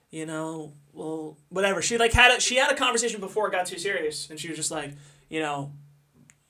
[0.09, 3.65] you know, well, whatever." She like had a she had a conversation before it got
[3.65, 4.91] too serious, and she was just like,
[5.29, 5.71] you know,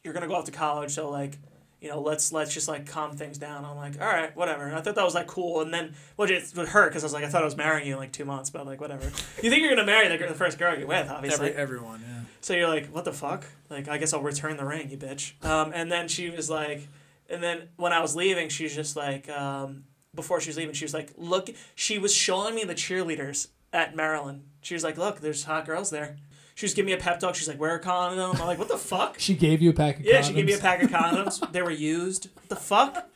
[0.04, 1.38] you're gonna go off to college, so like.
[1.84, 3.66] You know, let's let's just like calm things down.
[3.66, 4.68] I'm like, all right, whatever.
[4.68, 5.62] And I thought that was like cool.
[5.62, 7.88] And then, well, it's with her because I was like, I thought I was marrying
[7.88, 9.04] you in like two months, but like whatever.
[9.42, 11.48] You think you're gonna marry the, the first girl you're with, obviously.
[11.48, 12.20] Every, everyone, yeah.
[12.40, 13.46] So you're like, what the fuck?
[13.72, 15.44] Like, I guess I'll return the ring, you bitch.
[15.44, 16.88] Um, and then she was like,
[17.32, 20.74] and then when I was leaving, she was just like, um, before she was leaving,
[20.74, 24.44] she was like, look, she was showing me the cheerleaders at Maryland.
[24.62, 26.17] She was like, look, there's hot girls there.
[26.56, 27.34] She was giving me a pep talk.
[27.36, 28.36] She's like, wear a condom.
[28.39, 29.15] I'm like, what the fuck?
[29.20, 30.28] She gave you a pack of Yeah, condoms.
[30.28, 31.52] she gave me a pack of condoms.
[31.54, 32.28] they were used.
[32.36, 33.10] What the fuck?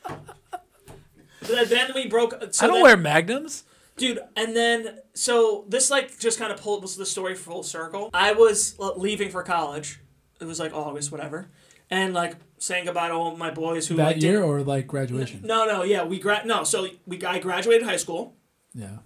[1.42, 2.32] Then then we broke.
[2.52, 3.64] So I don't then- wear magnums.
[3.96, 8.10] Dude, and then so this like just kind of pulled the story full circle.
[8.12, 10.00] I was uh, leaving for college.
[10.38, 11.48] It was like August, whatever,
[11.90, 14.86] and like saying goodbye to all my boys who That like, year didn't- or like
[14.86, 15.42] graduation?
[15.44, 16.46] No, no, yeah, we grad.
[16.46, 18.34] No, so we I graduated high school,
[18.74, 18.98] Yeah.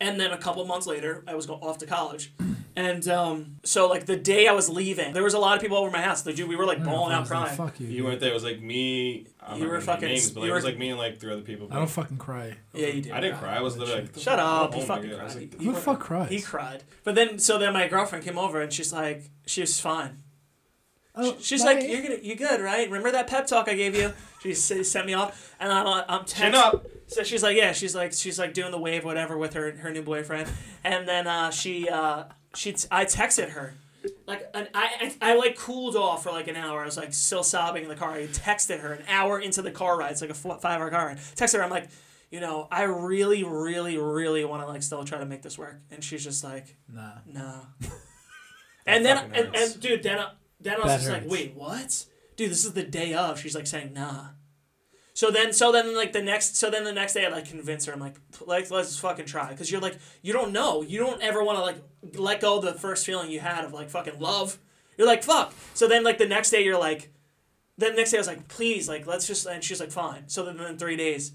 [0.00, 2.32] and then a couple months later, I was going off to college,
[2.76, 5.76] and um, so like the day I was leaving, there was a lot of people
[5.76, 6.22] over my house.
[6.22, 7.56] The dude, we were like I don't know bawling out was like, crying.
[7.56, 7.86] Fuck you.
[7.88, 8.30] You weren't there.
[8.30, 9.26] It was like me.
[9.40, 11.32] I'm You were fucking- Names, but like, you it was like me and like three
[11.32, 11.68] other people.
[11.70, 12.54] I don't fucking cry.
[12.74, 13.12] Yeah, you did.
[13.12, 13.56] I didn't cry.
[13.56, 14.72] I was literally like, Shut up!
[14.74, 15.18] Oh you fucking God.
[15.20, 15.34] Cried.
[15.36, 16.30] like, Who the fuck cries?
[16.30, 16.82] He cried.
[17.04, 20.18] But then, so then my girlfriend came over and she's like, she was fine.
[21.20, 21.74] Oh, She's bye.
[21.74, 22.86] like, you're gonna, you good, right?
[22.86, 24.12] Remember that pep talk I gave you?
[24.42, 26.86] She sent me off, and I'm, uh, I'm Chin text- up.
[27.08, 29.90] So she's like, yeah, she's like, she's like doing the wave, whatever, with her her
[29.90, 30.48] new boyfriend,
[30.84, 33.74] and then uh, she, uh, she, t- I texted her,
[34.26, 36.82] like an, I, I I like cooled off for like an hour.
[36.82, 38.12] I was like still sobbing in the car.
[38.12, 40.12] I texted her an hour into the car ride.
[40.12, 41.16] It's like a five hour car ride.
[41.16, 41.64] Texted her.
[41.64, 41.88] I'm like,
[42.30, 45.80] you know, I really, really, really want to like still try to make this work.
[45.90, 47.12] And she's just like, Nah.
[47.26, 47.62] no.
[48.86, 52.06] and then and, and dude, then I, then I was That just like, wait, what?
[52.36, 53.40] Dude, this is the day of.
[53.40, 54.28] She's like saying nah.
[55.18, 57.86] So then, so then, like the next, so then the next day, I like convince
[57.86, 57.92] her.
[57.92, 58.14] I'm like,
[58.46, 61.62] like let's fucking try, because you're like, you don't know, you don't ever want to
[61.62, 61.76] like
[62.16, 64.58] let go of the first feeling you had of like fucking love.
[64.96, 65.52] You're like fuck.
[65.74, 67.12] So then, like the next day, you're like,
[67.76, 70.28] then the next day I was like, please, like let's just, and she's like, fine.
[70.28, 71.32] So then, then three days,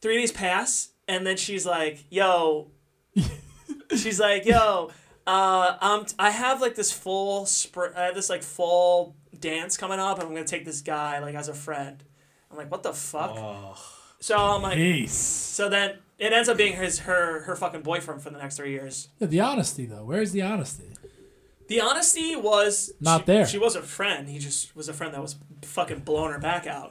[0.00, 2.70] three days pass, and then she's like, yo,
[3.90, 4.92] she's like, yo,
[5.30, 9.98] uh, um, I have like this full spring, I have this like fall dance coming
[10.00, 12.02] up, and I'm gonna take this guy like as a friend.
[12.50, 13.32] I'm like, what the fuck?
[13.36, 13.76] Oh,
[14.18, 15.12] So I'm like, Peace.
[15.12, 18.72] so then it ends up being his her her fucking boyfriend for the next three
[18.72, 19.08] years.
[19.18, 20.04] Yeah, the honesty though.
[20.04, 20.88] Where's the honesty?
[21.68, 23.46] The honesty was Not she, there.
[23.46, 24.28] She was a friend.
[24.28, 26.90] He just was a friend that was fucking blowing her back out.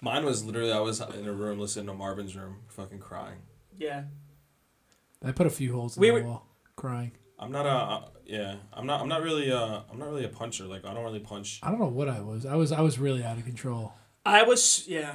[0.00, 3.40] mine was literally I was in a room listening to Marvin's room, fucking crying.
[3.76, 4.04] Yeah.
[5.22, 6.46] I put a few holes in We the were- wall,
[6.80, 7.12] crying.
[7.38, 8.56] I'm not a uh, yeah.
[8.72, 9.00] I'm not.
[9.00, 9.52] I'm not really.
[9.52, 10.64] Uh, I'm not really a puncher.
[10.64, 11.60] Like I don't really punch.
[11.62, 12.46] I don't know what I was.
[12.46, 13.92] I was I was really out of control.
[14.24, 15.14] I was yeah,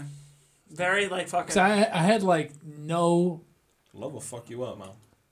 [0.70, 1.48] very like fucking.
[1.48, 3.42] Cause I I had like no
[3.96, 4.90] Love will fuck you up, man.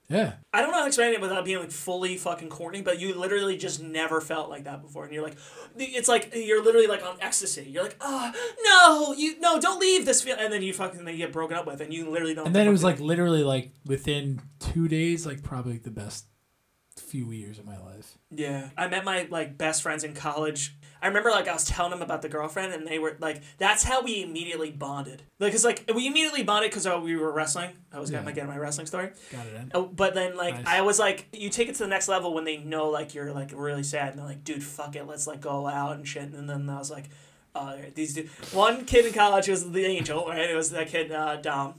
[0.09, 0.33] Yeah.
[0.53, 3.13] I don't know how to explain it without being like fully fucking corny, but you
[3.13, 5.37] literally just never felt like that before, and you're like,
[5.77, 7.63] it's like you're literally like on ecstasy.
[7.69, 11.13] You're like, ah, no, you no, don't leave this feel, and then you fucking then
[11.13, 12.47] you get broken up with, and you literally don't.
[12.47, 16.27] And then it was like literally like within two days, like probably the best
[16.99, 18.17] few years of my life.
[18.29, 20.75] Yeah, I met my like best friends in college.
[21.01, 23.83] I remember like I was telling them about the girlfriend, and they were like, "That's
[23.83, 27.71] how we immediately bonded." Like, it's like we immediately bonded because oh, we were wrestling.
[27.91, 28.19] I was Yeah.
[28.19, 29.11] gonna get my wrestling story.
[29.31, 29.71] Got it in.
[29.73, 30.65] Oh, but then like Nice.
[30.67, 33.33] I was like, you take it to the next level when they know like you're
[33.33, 36.23] like really sad, and they're like, "Dude, fuck it, let's like go out and shit."
[36.31, 37.09] And then I was like,
[37.53, 40.49] "Uh, these dude." One kid in college was the angel, right?
[40.49, 41.75] It was that kid uh, Dom.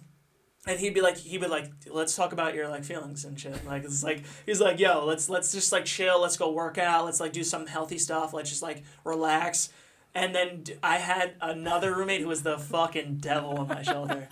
[0.67, 3.67] And he'd be like, he'd be like, let's talk about your like feelings and shit.
[3.67, 6.21] Like it's like he's like, yo, let's let's just like chill.
[6.21, 7.05] Let's go work out.
[7.05, 8.33] Let's like do some healthy stuff.
[8.33, 9.71] Let's just like relax.
[10.15, 14.29] And then i had another roommate who was the fucking devil on my shoulder.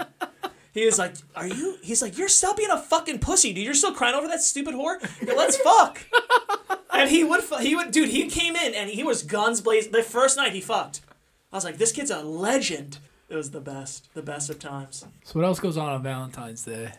[0.73, 3.64] He was like, "Are you?" He's like, "You're still being a fucking pussy, dude.
[3.64, 4.99] You're still crying over that stupid whore.
[5.27, 6.01] Let's fuck."
[6.95, 8.11] And he would, he would, dude.
[8.11, 9.92] He came in and he was guns blazing.
[9.92, 11.01] The first night he fucked,
[11.53, 12.99] I was like, "This kid's a legend."
[13.33, 15.07] It was the best, the best of times.
[15.25, 16.92] So what else goes on on Valentine's Day?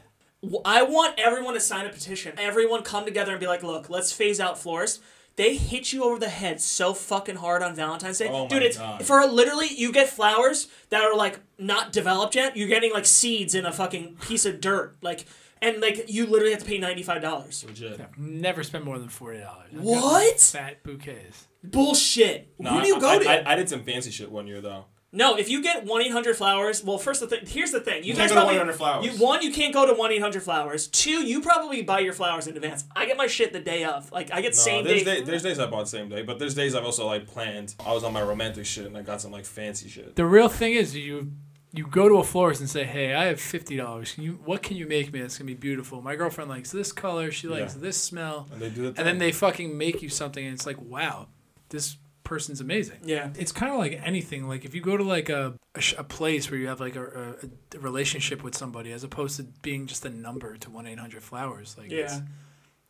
[0.66, 2.34] I want everyone to sign a petition.
[2.40, 5.00] Everyone come together and be like, "Look, let's phase out florists."
[5.36, 8.64] They hit you over the head so fucking hard on Valentine's Day, Oh dude.
[8.64, 9.06] It's God.
[9.06, 12.58] for literally you get flowers that are like not developed yet.
[12.58, 15.26] You're getting like seeds in a fucking piece of dirt, like,
[15.62, 17.64] and like you literally have to pay ninety five dollars.
[17.68, 18.02] Legit.
[18.18, 19.70] Never spend more than forty dollars.
[19.72, 20.40] What?
[20.40, 21.48] Fat bouquets.
[21.64, 22.54] Bullshit.
[22.60, 23.50] No, Who do you I, go I, to?
[23.50, 24.86] I, I did some fancy shit one year though.
[25.16, 27.42] No, if you get one eight hundred flowers, well, first the thing.
[27.46, 28.04] Here's the thing.
[28.04, 29.06] You, You guys can't go to probably 1-800 Flowers.
[29.06, 30.88] You, one, you can't go to one eight hundred flowers.
[30.88, 32.84] Two, you probably buy your flowers in advance.
[32.96, 34.12] I get my shit the day of.
[34.12, 35.20] Like I get No, same there's, day.
[35.20, 37.76] day, there's days I bought same day, but there's days I've also like planned.
[37.80, 40.16] I was on my romantic shit and I got some like fancy shit.
[40.16, 41.32] The real thing is you
[41.76, 44.14] you go to a florist and say, "Hey, I have fifty dollars.
[44.14, 46.02] Can you what can you make me that's gonna be beautiful?
[46.02, 47.30] My girlfriend likes this color.
[47.32, 47.82] She likes Yeah.
[47.82, 48.98] this smell." And they do it.
[48.98, 51.28] And then they fucking make you something, and it's like, wow,
[51.70, 51.98] this
[52.34, 52.98] person's amazing.
[53.04, 53.30] yeah.
[53.38, 54.48] It's kind of like anything.
[54.48, 56.96] Like if you go to like a, a, sh- a place where you have like
[56.96, 57.04] a,
[57.44, 61.00] a, a relationship with somebody, as opposed to being just a number to one eight
[61.00, 61.76] hundred flowers.
[61.78, 62.22] Like it's- Yeah.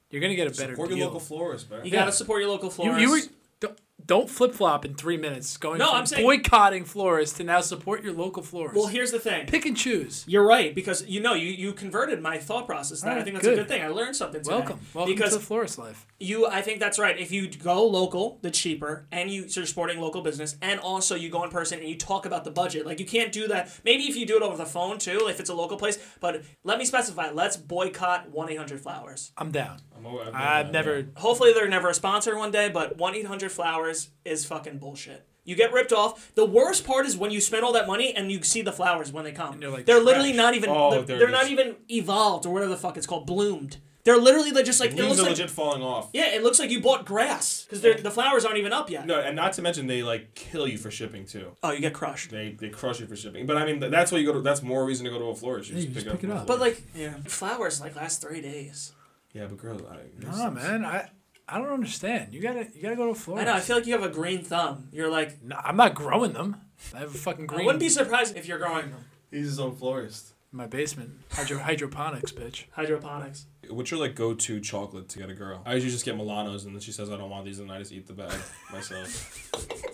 [0.09, 0.97] you're gonna get a better Support deal.
[0.97, 1.83] your local florist, man.
[1.85, 1.99] You Yeah.
[2.01, 3.01] gotta support your local you, florist.
[3.01, 3.19] you were
[3.63, 5.55] don't, don't flip flop in three minutes.
[5.57, 8.75] Going No, I'm saying- boycotting florists to now support your local florist.
[8.75, 9.45] well, here's the thing.
[9.47, 10.25] pick and choose.
[10.27, 13.01] You're right because you know you you converted my thought process.
[13.03, 13.55] And I think that's a good.
[13.59, 13.81] good thing.
[13.81, 14.55] I learned something today.
[14.55, 16.05] Welcome, welcome because to the florist life.
[16.19, 19.67] you i think that's right if you go local the cheaper and you so you're
[19.67, 22.85] supporting local business and also you go in person and you talk about the budget
[22.85, 25.39] like you can't do that maybe if you do it over the phone too if
[25.41, 29.77] it's a local place but let me specify let's boycott 1-800 flowers I'm down.
[30.05, 31.07] I'm always- I've done I've never.
[31.15, 35.73] hopefully they're never a sponsor one day but 1-800 flowers is fucking bullshit you get
[35.73, 36.31] ripped off.
[36.35, 39.11] The worst part is when you spend all that money and you see the flowers
[39.11, 39.55] when they come.
[39.55, 40.37] And they're like they're literally trash.
[40.37, 40.69] not even.
[40.69, 43.77] Oh, they're they're they're not even evolved or whatever the fuck it's called, bloomed.
[44.05, 46.09] They're literally like just like it Leaves looks are like legit falling off.
[46.13, 49.05] yeah, it looks like you bought grass because the flowers aren't even up yet.
[49.05, 51.55] No, and not to mention they like kill you for shipping too.
[51.63, 52.29] Oh, you get crushed.
[52.31, 53.45] They they crush you for shipping.
[53.45, 54.41] But I mean, that's why you go to.
[54.41, 55.69] That's more reason to go to a florist.
[55.69, 56.41] You Yeah, just, you pick, just pick it it up.
[56.41, 56.47] up.
[56.47, 58.93] But like, yeah, flowers like last three days.
[59.33, 60.85] Yeah, but girls, I, Nah, man.
[60.85, 61.09] I
[61.47, 62.33] I don't understand.
[62.33, 63.45] You gotta you gotta go to a I florist.
[63.47, 63.53] know.
[63.53, 64.87] I feel like you have a green thumb.
[64.91, 66.55] You're like, No, I'm not growing them.
[66.95, 67.61] I have a fucking green.
[67.61, 69.05] I wouldn't be surprised if you're growing them.
[69.31, 70.33] He's his own florist.
[70.51, 71.11] in my basement.
[71.31, 72.65] Hydro hydroponics, bitch.
[72.71, 73.47] Hydroponics.
[73.69, 75.61] What's your like go-to chocolate to get a girl?
[75.65, 77.79] I usually just get Milanos, and then she says I don't want these, and I
[77.79, 78.33] just eat the bag
[78.71, 79.49] myself.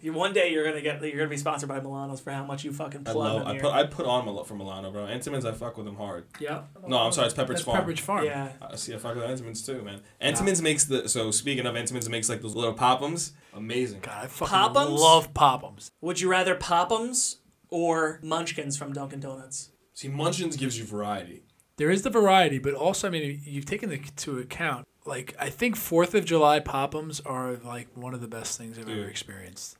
[0.00, 2.64] You, one day you're gonna get you're gonna be sponsored by Milanos for how much
[2.64, 3.46] you fucking I plug love.
[3.46, 5.06] I put I put on Mil- for Milano, bro.
[5.06, 6.26] Entenmann's I fuck with them hard.
[6.38, 6.62] yeah.
[6.86, 7.84] No, I'm sorry, it's Pepperidge That's Farm.
[7.84, 8.24] Pepperidge Farm.
[8.24, 8.52] Yeah.
[8.60, 8.94] I see.
[8.94, 10.00] I fuck with Entenmann's too, man.
[10.22, 13.32] Entenmann's makes the so speaking of Entenmann's, it makes like those little pop'ems.
[13.54, 14.00] Amazing.
[14.00, 14.98] God, I fucking Pop'ems?
[14.98, 15.90] love Pop'ems.
[16.00, 17.36] Would you rather Pop'ems
[17.70, 19.70] or Munchkins from Dunkin' Donuts?
[19.94, 21.42] See, Munchkins gives you variety.
[21.76, 25.76] There is the variety, but also, I mean, you've taken into account, like, I think
[25.76, 28.98] Fourth of July Pop'ems are like one of the best things I've Dude.
[28.98, 29.76] ever experienced.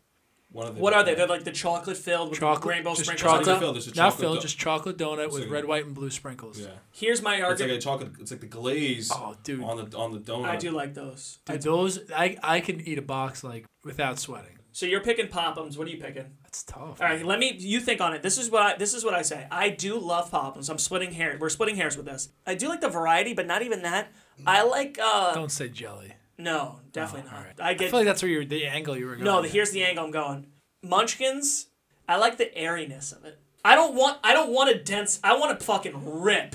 [0.51, 1.15] One of the What are they?
[1.15, 3.23] They're like the chocolate filled with Chocolate, rainbow just sprinkles.
[3.31, 3.61] chocolate, on top?
[3.61, 5.85] filled, just a chocolate not chocolate filled, do- just chocolate donut with So- red, white,
[5.85, 6.59] and blue sprinkles.
[6.59, 6.69] Yeah.
[6.93, 7.79] Here's my It's like argument.
[7.79, 8.11] a chocolate.
[8.21, 10.47] It's like the glaze Oh, dude, on the on the donut.
[10.49, 11.39] I do like those.
[11.45, 14.55] dude, those I I can eat a box like without sweating.
[14.73, 15.77] So you're picking Pop'ems.
[15.77, 16.27] What are you picking?
[16.45, 17.01] That's tough.
[17.03, 17.53] All right, let me.
[17.59, 18.23] You think on it.
[18.23, 18.77] This is what I.
[18.77, 19.47] This is what I say.
[19.51, 20.71] I do love Pop'ems.
[20.71, 21.37] I'm splitting hair.
[21.41, 22.29] We're splitting hairs with this.
[22.47, 24.13] I do like the variety, but not even that.
[24.47, 24.97] I like.
[25.03, 26.15] uh Don't say jelly.
[26.39, 27.39] No, definitely Oh, not.
[27.41, 27.55] all right.
[27.61, 29.25] I I feel like that's where you're the angle you were going.
[29.25, 29.51] no, at.
[29.51, 30.47] here's the angle I'm going.
[30.83, 31.67] Munchkins.
[32.09, 33.39] I like the airiness of it.
[33.65, 34.19] I don't want.
[34.25, 35.21] I don't want a dense.
[35.23, 36.55] I want to fucking rip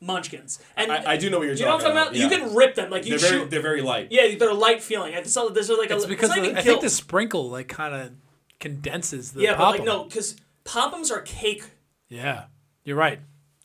[0.00, 0.58] Munchkins.
[0.76, 2.32] And I, I do know what you're you know what talking I'm talking about.
[2.32, 2.38] Yeah.
[2.40, 3.50] You can rip them like you They're very shoot.
[3.50, 4.08] they're very light.
[4.10, 5.12] yeah, they're light feeling.
[5.12, 5.96] It's all, there's like a.
[5.96, 6.80] It's because the, even I think guilt.
[6.82, 8.12] the sprinkle like kind of
[8.60, 11.64] condenses the Yeah, but like no, because Pop'ems are cake
[12.08, 12.44] Yeah,
[12.84, 13.20] you're right.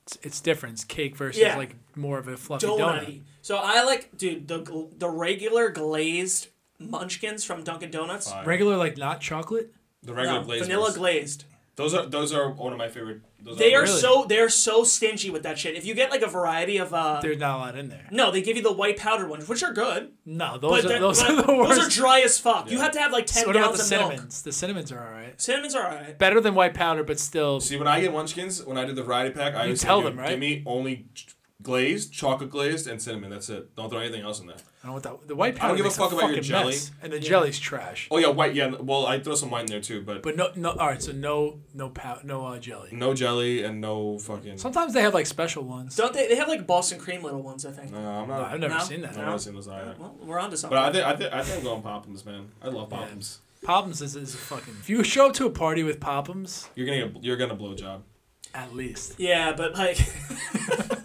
[0.05, 0.73] It's, it's different.
[0.75, 1.57] It's cake versus Yeah.
[1.57, 3.05] like more of a fluffy donutty.
[3.05, 3.21] donut.
[3.41, 6.47] So I like, dude, the gl- the regular glazed
[6.79, 8.29] Munchkins from Dunkin' Donuts.
[8.29, 8.45] Fire.
[8.45, 9.73] Regular like not chocolate.
[10.01, 10.61] The regular No, glaze.
[10.63, 10.97] vanilla ones.
[10.97, 11.45] glazed.
[11.75, 13.21] Those are those are one of my favorite.
[13.41, 13.99] Those They are Really?
[13.99, 15.75] so they're so stingy with that shit.
[15.75, 18.07] If you get like a variety of uh, There's not a lot in there.
[18.11, 21.21] no, they give you the white powdered ones, which are good, No, those are those
[21.23, 21.75] are the worst.
[21.75, 22.69] those are dry as fuck.
[22.69, 24.11] You have to have like ten So what about gallons the of milk.
[24.11, 24.41] cinnamons?
[24.43, 25.41] The cinnamons are all right.
[25.41, 26.17] Cinnamons are alright.
[26.19, 27.59] Better than white powder, but still.
[27.59, 30.01] See, when I get Munchkins, when I do the variety pack, I always say, tell
[30.01, 30.29] "Give- them, right?
[30.29, 31.07] Give me only
[31.63, 33.31] glazed, chocolate glazed, and cinnamon.
[33.31, 33.75] That's it.
[33.75, 34.57] Don't throw anything else in there.
[34.83, 36.19] I don't know what that, the white I powder don't give a makes fuck about
[36.23, 36.71] your fucking jelly.
[36.73, 38.09] mess, and the jelly's trash.
[38.11, 38.53] Oh yeah, white.
[38.53, 40.71] Yeah, well, I throw some white in there too, but, But no, no.
[40.71, 42.89] All right, so no, no pow, no uh, jelly.
[42.91, 44.57] no jelly and no fucking.
[44.57, 45.95] Sometimes they have like special ones.
[45.95, 46.27] Don't they?
[46.27, 47.91] They have like Boston cream little ones, I think.
[47.91, 48.51] No, I'm No, not.
[48.51, 48.79] I've never No?
[48.81, 49.11] seen that.
[49.11, 49.95] I've never seen those either.
[49.97, 50.75] Well, we're on to something.
[50.77, 52.49] But I think I think I think I'm going Pop'ems, man.
[52.61, 53.37] I love Pop'ems.
[53.63, 54.75] Pop'ems is, is a fucking.
[54.81, 57.73] If you show up to a party with Pop'ems, You're gonna get, you're gonna blow
[57.73, 58.03] job.
[58.53, 59.17] at least.
[59.17, 59.97] Yeah, but like.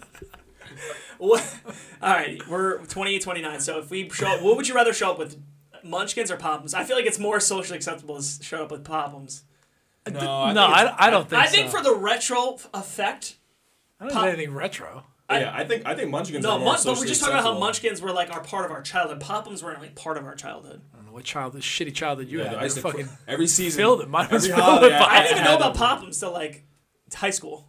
[1.19, 1.55] what?
[2.01, 3.59] All right, we're 28, 29.
[3.59, 5.39] So if we show up, what would you rather show up with?
[5.81, 6.73] Munchkins or Pop'ems?
[6.73, 9.43] I feel like it's more socially acceptable to show up with Pop'ems.
[10.11, 10.17] No, no,
[10.67, 11.41] think it's- I, I don't think.
[11.41, 11.77] I think so.
[11.77, 13.35] for the retro effect.
[13.99, 15.03] I don't Pop- think anything retro.
[15.29, 17.45] yeah, I think I think Munchkins No, are more mun- but we're just talking about
[17.53, 17.59] how.
[17.59, 19.21] Munchkins were like our part of our childhood.
[19.21, 20.81] Pop'ems weren't like part of our childhood.
[20.93, 22.55] I don't know what childhood, shitty childhood you Yeah, had.
[22.57, 23.77] I used You're to fucking every season.
[23.77, 24.09] filled it.
[24.09, 25.81] Mine was every filled holiday, with I- I didn't even know about them.
[26.09, 26.65] Pop'ems till like
[27.13, 27.67] high school.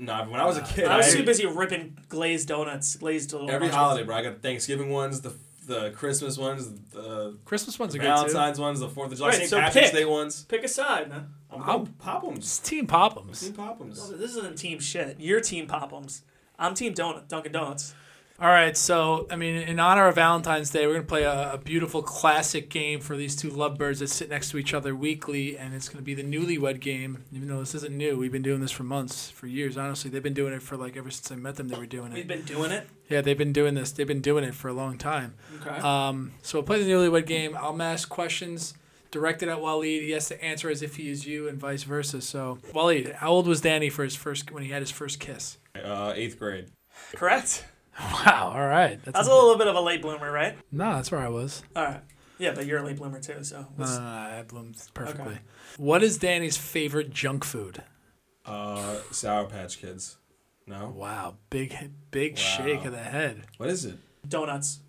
[0.00, 3.32] Nah, when I was a kid, I was I- too busy ripping glazed donuts, glazed
[3.32, 3.74] little every Munchkins.
[3.76, 4.16] holiday, bro.
[4.16, 5.32] I got Thanksgiving ones, the
[5.66, 8.32] the Christmas ones, the Christmas ones are good too.
[8.32, 9.50] Valentine's ones, the Fourth of July, Right, St.
[9.50, 9.98] so Patrick's pick.
[10.00, 10.44] Day ones.
[10.46, 11.28] Pick a side, man.
[11.52, 12.64] I'm I'll- going Pop'ems.
[12.64, 13.40] Team Pop'ems.
[13.44, 14.18] Team Pop'ems.
[14.18, 15.16] This isn't team shit.
[15.20, 16.22] You're team Pop'ems.
[16.58, 17.94] I'm team Donut, Dunkin' Donuts.
[18.40, 21.58] All right, so I mean, in honor of Valentine's Day, we're gonna play a, a
[21.58, 25.74] beautiful classic game for these two lovebirds that sit next to each other weekly, and
[25.74, 27.24] it's gonna be the Newlywed Game.
[27.34, 29.76] Even though this isn't new, we've been doing this for months, for years.
[29.76, 31.68] Honestly, they've been doing it for like ever since I met them.
[31.68, 32.14] They were doing it.
[32.14, 32.88] We've been doing it.
[33.10, 33.92] Yeah, they've been doing this.
[33.92, 35.34] They've been doing it for a long time.
[35.60, 35.78] Okay.
[35.80, 37.54] Um, so we'll play the Newlywed Game.
[37.60, 38.72] I'll ask questions
[39.10, 40.00] directed at Waleed.
[40.00, 42.22] He has to answer as if he is you, and vice versa.
[42.22, 45.58] So, Waleed, how old was Danny for his first when he had his first kiss?
[45.74, 46.68] Uh, eighth grade.
[47.12, 47.66] Correct.
[48.00, 48.52] Wow.
[48.54, 48.98] All right.
[49.04, 50.56] That's That's a little bit of a late bloomer, right?
[50.72, 50.94] no.
[50.94, 51.62] That's where I was.
[51.76, 52.00] All right.
[52.38, 53.66] Yeah, but you're a late bloomer too, so.
[53.76, 55.32] No, no, no, I bloomed perfectly.
[55.34, 55.40] Okay.
[55.76, 57.82] What is Danny's favorite junk food?
[58.46, 60.16] Uh, Sour Patch Kids.
[60.66, 60.88] No.
[60.96, 61.76] Wow, big
[62.10, 62.36] big Wow.
[62.38, 63.42] shake of the head.
[63.58, 63.96] What is it?
[64.26, 64.80] Donuts.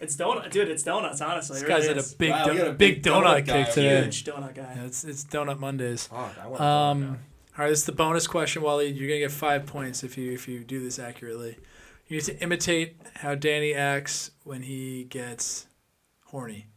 [0.00, 0.68] It's donut, dude.
[0.68, 1.20] It's donuts.
[1.22, 3.46] Honestly, This it guy's really at a big Wow, do- a big, big donut, donut
[3.46, 4.02] guy kick today.
[4.02, 4.74] huge donut guy.
[4.76, 6.06] Yeah, it's it's Donut Mondays.
[6.08, 7.18] Fuck, I want Um,
[7.56, 8.88] all right, this is the bonus question, Wally.
[8.88, 11.56] You're gonna get five points if you if you do this accurately.
[12.12, 15.66] You need to imitate how Danny acts when he gets
[16.26, 16.66] horny.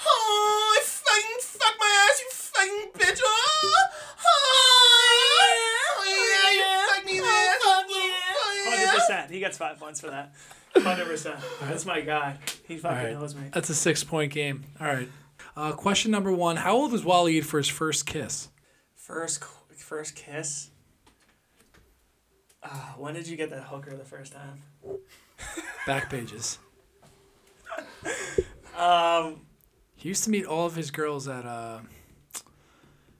[0.00, 3.20] Oh, I fucking fuck my ass, you fucking bitch.
[3.24, 3.86] Oh,
[5.96, 7.54] oh, yeah, you fuck me there.
[8.70, 9.30] Hundred percent.
[9.30, 10.34] He gets five points for that.
[10.76, 11.40] Hundred percent.
[11.62, 12.36] That's my guy.
[12.68, 13.12] He fucking All right.
[13.14, 13.48] knows me.
[13.52, 14.64] That's a six point game.
[14.80, 15.08] All right.
[15.56, 18.48] Uh, question number one: How old was Waleed for his first kiss?
[18.94, 19.42] First,
[19.76, 20.70] first kiss.
[22.70, 24.62] Ah, when did you get that hooker the first time?
[25.86, 26.58] Back pages.
[28.76, 29.40] Um,
[29.96, 31.80] He used to meet all of his girls at uh,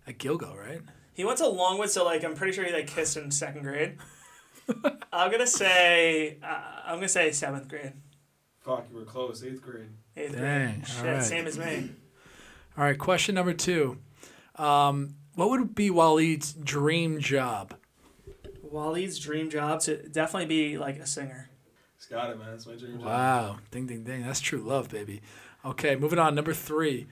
[0.07, 0.81] at Gilgo, right?
[1.15, 3.97] He went to Longwood, so like I'm pretty sure he like kissed in second grade.
[5.13, 7.93] I'm gonna say uh, I'm gonna say seventh grade,
[8.61, 9.43] Fuck, you were close.
[9.43, 9.89] Eighth grade.
[10.17, 10.87] eighth Dang, grade.
[10.89, 11.25] Shit, alright.
[11.25, 11.91] same as me.
[12.77, 13.99] All right, question number two.
[14.55, 17.75] Um, what would be Waleed's dream job?
[18.73, 21.51] Waleed's dream job to definitely be like a singer.
[21.97, 22.55] It's got it, man.
[22.55, 23.07] It's my dream job.
[23.07, 24.25] Wow, ding, ding, ding.
[24.25, 25.21] That's true love, baby.
[25.65, 26.35] Okay, moving on.
[26.35, 27.07] Number three.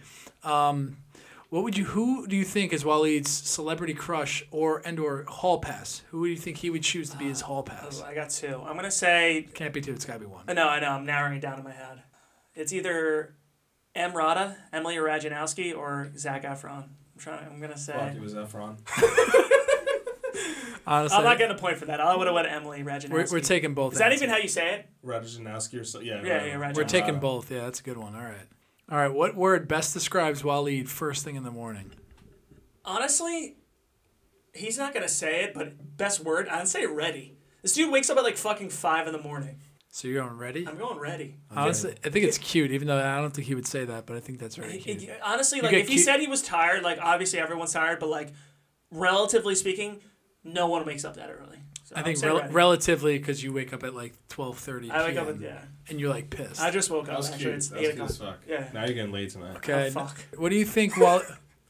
[0.45, 0.99] Um,
[1.51, 1.85] what would you?
[1.87, 6.03] Who do you think is Waleed's celebrity crush or and or hall pass?
[6.11, 8.03] Who do you think he would choose to be his hall pass?
[8.05, 8.62] Oh, I got two.
[8.64, 9.92] I'm gonna say Can't be two.
[9.92, 10.45] It's gotta be one.
[10.49, 10.69] uh, no.
[10.69, 10.90] I know.
[10.90, 12.03] I'm narrowing it down in my head.
[12.55, 13.35] It's either
[13.95, 16.85] EmRata, Emily Ratajkowski, or Zac Efron.
[16.85, 17.47] I'm trying.
[17.47, 17.92] I'm gonna say.
[17.92, 18.77] Fuck, it was Efron.
[20.87, 22.01] Honestly, I'm not getting a point for that.
[22.01, 23.11] I would have went Emily Rajanowski.
[23.11, 23.94] we're, we're taking both.
[23.94, 24.22] Is that answers.
[24.22, 24.88] even how you say it?
[25.05, 26.01] Rajanowski or so.
[26.01, 26.16] Yeah.
[26.16, 26.46] Yeah, whatever.
[26.46, 26.77] yeah, Rajanowski.
[26.77, 27.51] We're taking both.
[27.51, 28.14] Yeah, that's a good one.
[28.14, 28.46] All right.
[28.90, 29.12] All right.
[29.12, 31.90] What word best describes Waleed first thing in the morning?
[32.85, 33.57] Honestly,
[34.55, 37.37] he's not gonna say it, but best word, I'd say ready.
[37.62, 39.59] This dude wakes up at like fucking five in the morning.
[39.88, 40.68] So you're going ready?
[40.68, 41.37] I'm going ready.
[41.51, 44.16] Honestly, I think it's cute, even though I don't think he would say that, but
[44.16, 45.11] I think that's very It- cute.
[45.25, 48.09] honestly, You like get if he said he was tired, like obviously everyone's tired, but
[48.11, 48.33] like
[48.90, 50.01] relatively speaking,
[50.46, 51.59] no one wakes up that early.
[51.85, 55.04] So I I'd think rel- relatively because you wake up at like twelve thirty I
[55.06, 55.59] wake up at yeah.
[55.88, 56.61] and you're like pissed.
[56.61, 57.16] I just woke up.
[57.18, 57.54] was Actually, cute.
[57.54, 58.11] it's That eight cute o'clock.
[58.11, 58.38] as fuck.
[58.48, 58.64] Yeah.
[58.74, 59.56] Now you're getting late tonight.
[59.59, 59.87] okay.
[59.88, 60.18] Oh, fuck.
[60.37, 61.22] What do you think Wal-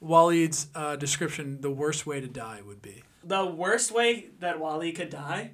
[0.02, 3.02] Waleed's uh, description the worst way to die would be?
[3.24, 5.50] The worst way that Wally could die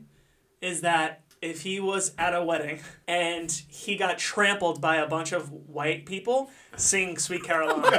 [0.60, 5.32] is that if he was at a wedding and he got trampled by a bunch
[5.32, 7.82] of white people singing "Sweet Caroline."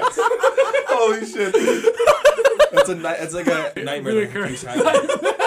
[0.88, 1.53] Holy shit.
[2.73, 4.25] That's a ni- That's like a nightmare.
[4.27, 5.09] that keeps happening.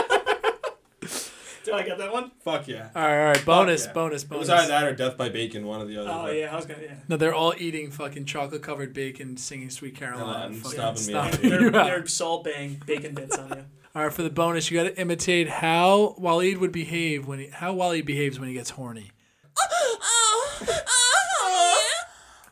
[1.65, 2.31] Did I get that one?
[2.45, 2.91] Fuck yeah.
[2.95, 3.45] All right, all right.
[3.45, 3.93] Bonus, yeah.
[3.93, 6.11] bonus, It was either that or death by bacon, one or the other.
[6.11, 6.95] Oh but- yeah, I was gonna yeah.
[7.09, 11.15] No, they're all eating fucking chocolate covered bacon, singing "Sweet Caroline." and fucking stomping me
[11.15, 11.33] out.
[11.33, 13.65] They're, they're salt bang bacon bits on you.
[13.97, 17.49] All right, for the bonus, you got to imitate how Waleed would behave when he,
[17.49, 19.11] how Waleed behaves when he gets horny.
[19.59, 19.99] Ah!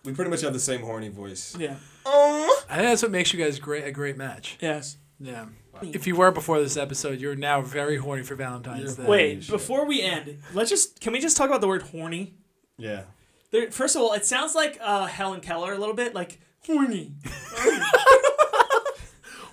[0.04, 1.56] We pretty much have the same horny voice.
[1.58, 1.76] Yeah.
[2.04, 2.62] Oh.
[2.68, 4.58] I think that's what makes you guys great a great match.
[4.60, 4.98] Yes.
[5.18, 5.46] Yeah.
[5.82, 9.10] If you were before this episode, you're now very horny for Valentine's You're Day.
[9.10, 9.52] Wait, shit.
[9.52, 12.34] before we end, let's just can we just talk about the word horny?
[12.76, 13.02] Yeah.
[13.50, 17.12] There, first of all, it sounds like uh, Helen Keller a little bit, like horny.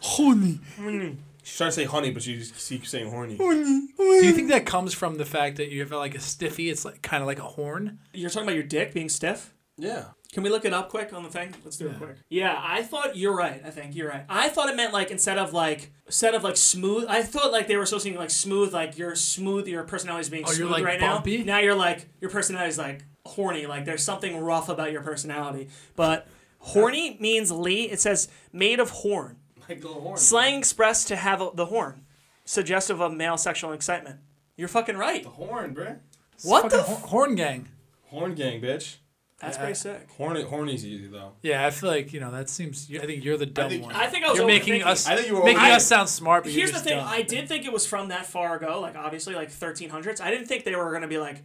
[0.02, 0.60] Horny.
[0.78, 1.18] horny.
[1.44, 3.38] She's trying to say honey, but she just keeps saying horny.
[3.38, 3.88] horny.
[3.98, 6.70] Do you think that comes from the fact that you have like a stiffy?
[6.70, 8.00] It's like kind of like a horn.
[8.14, 9.54] You're talking about your dick being stiff.
[9.78, 10.06] Yeah.
[10.34, 11.54] Can we look it up quick on the thing?
[11.66, 11.92] Let's do Yeah.
[11.92, 12.16] it quick.
[12.30, 13.62] Yeah, I thought you're right.
[13.66, 14.24] I think you're right.
[14.30, 17.06] I thought it meant like instead of like instead of like smooth.
[17.10, 19.68] I thought like they were associating like smooth, like you're smooth.
[19.68, 21.40] Your personality is being Oh, you're, smooth like, right bumpy?
[21.40, 21.56] now.
[21.56, 23.66] Now you're like your personality is like horny.
[23.66, 25.68] Like there's something rough about your personality.
[25.98, 26.28] But
[26.60, 27.90] horny means Lee.
[27.90, 29.36] It says made of horn.
[29.68, 30.18] Like the horn.
[30.18, 32.06] Slang expressed to have a, the horn,
[32.46, 34.20] suggestive of male sexual excitement.
[34.56, 35.24] You're fucking right.
[35.24, 35.98] The horn, bruh.
[36.36, 37.68] It's What the fucking hor- horn gang?
[38.08, 38.96] Horn gang, bitch.
[39.42, 40.08] That's pretty sick.
[40.18, 41.32] Horny, horny's easy though.
[41.42, 42.88] Yeah, I feel like you know that seems.
[42.94, 43.96] I think you're the dumb think- one.
[43.96, 44.86] I think I was you're making overthinking.
[44.86, 45.08] us.
[45.08, 45.76] I think you were making overthinking.
[45.76, 46.98] us sound smart, but Here's you're the just thing.
[46.98, 47.08] dumb.
[47.10, 50.22] I did think it was from that far ago, like obviously like 1300s.
[50.22, 51.42] I didn't think they were gonna be like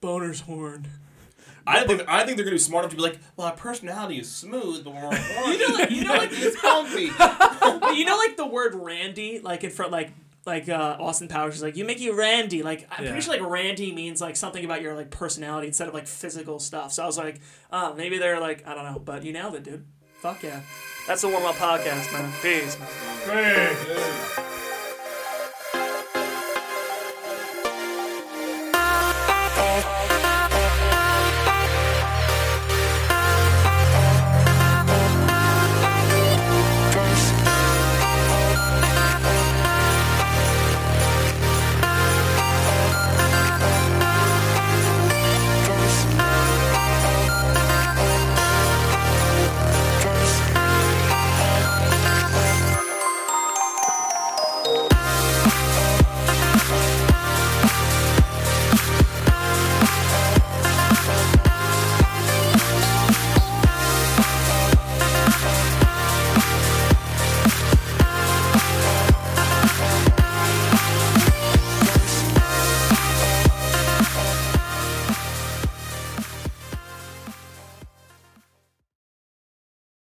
[0.00, 0.86] boner's horn.
[1.66, 4.18] I think I think they're gonna be smart enough to be like, well, our personality
[4.18, 5.58] is smooth, but we're horny.
[5.58, 7.02] You know, like, you know, like it's bumpy.
[7.98, 10.12] you know, like the word Randy, like in front, like
[10.44, 12.62] like uh, Austin Powers is like, you make you Randy.
[12.62, 13.10] Like I'm Yeah.
[13.10, 16.58] pretty sure like Randy means like something about your like personality instead of like physical
[16.58, 16.92] stuff.
[16.92, 19.62] So I was like, oh, maybe they're like I don't know, but you nailed it,
[19.62, 19.84] dude.
[20.20, 20.60] Fuck yeah.
[21.06, 22.32] That's the warm up podcast, man.
[22.42, 22.78] Peace.
[23.26, 23.74] Man.
[23.74, 24.48] Hey.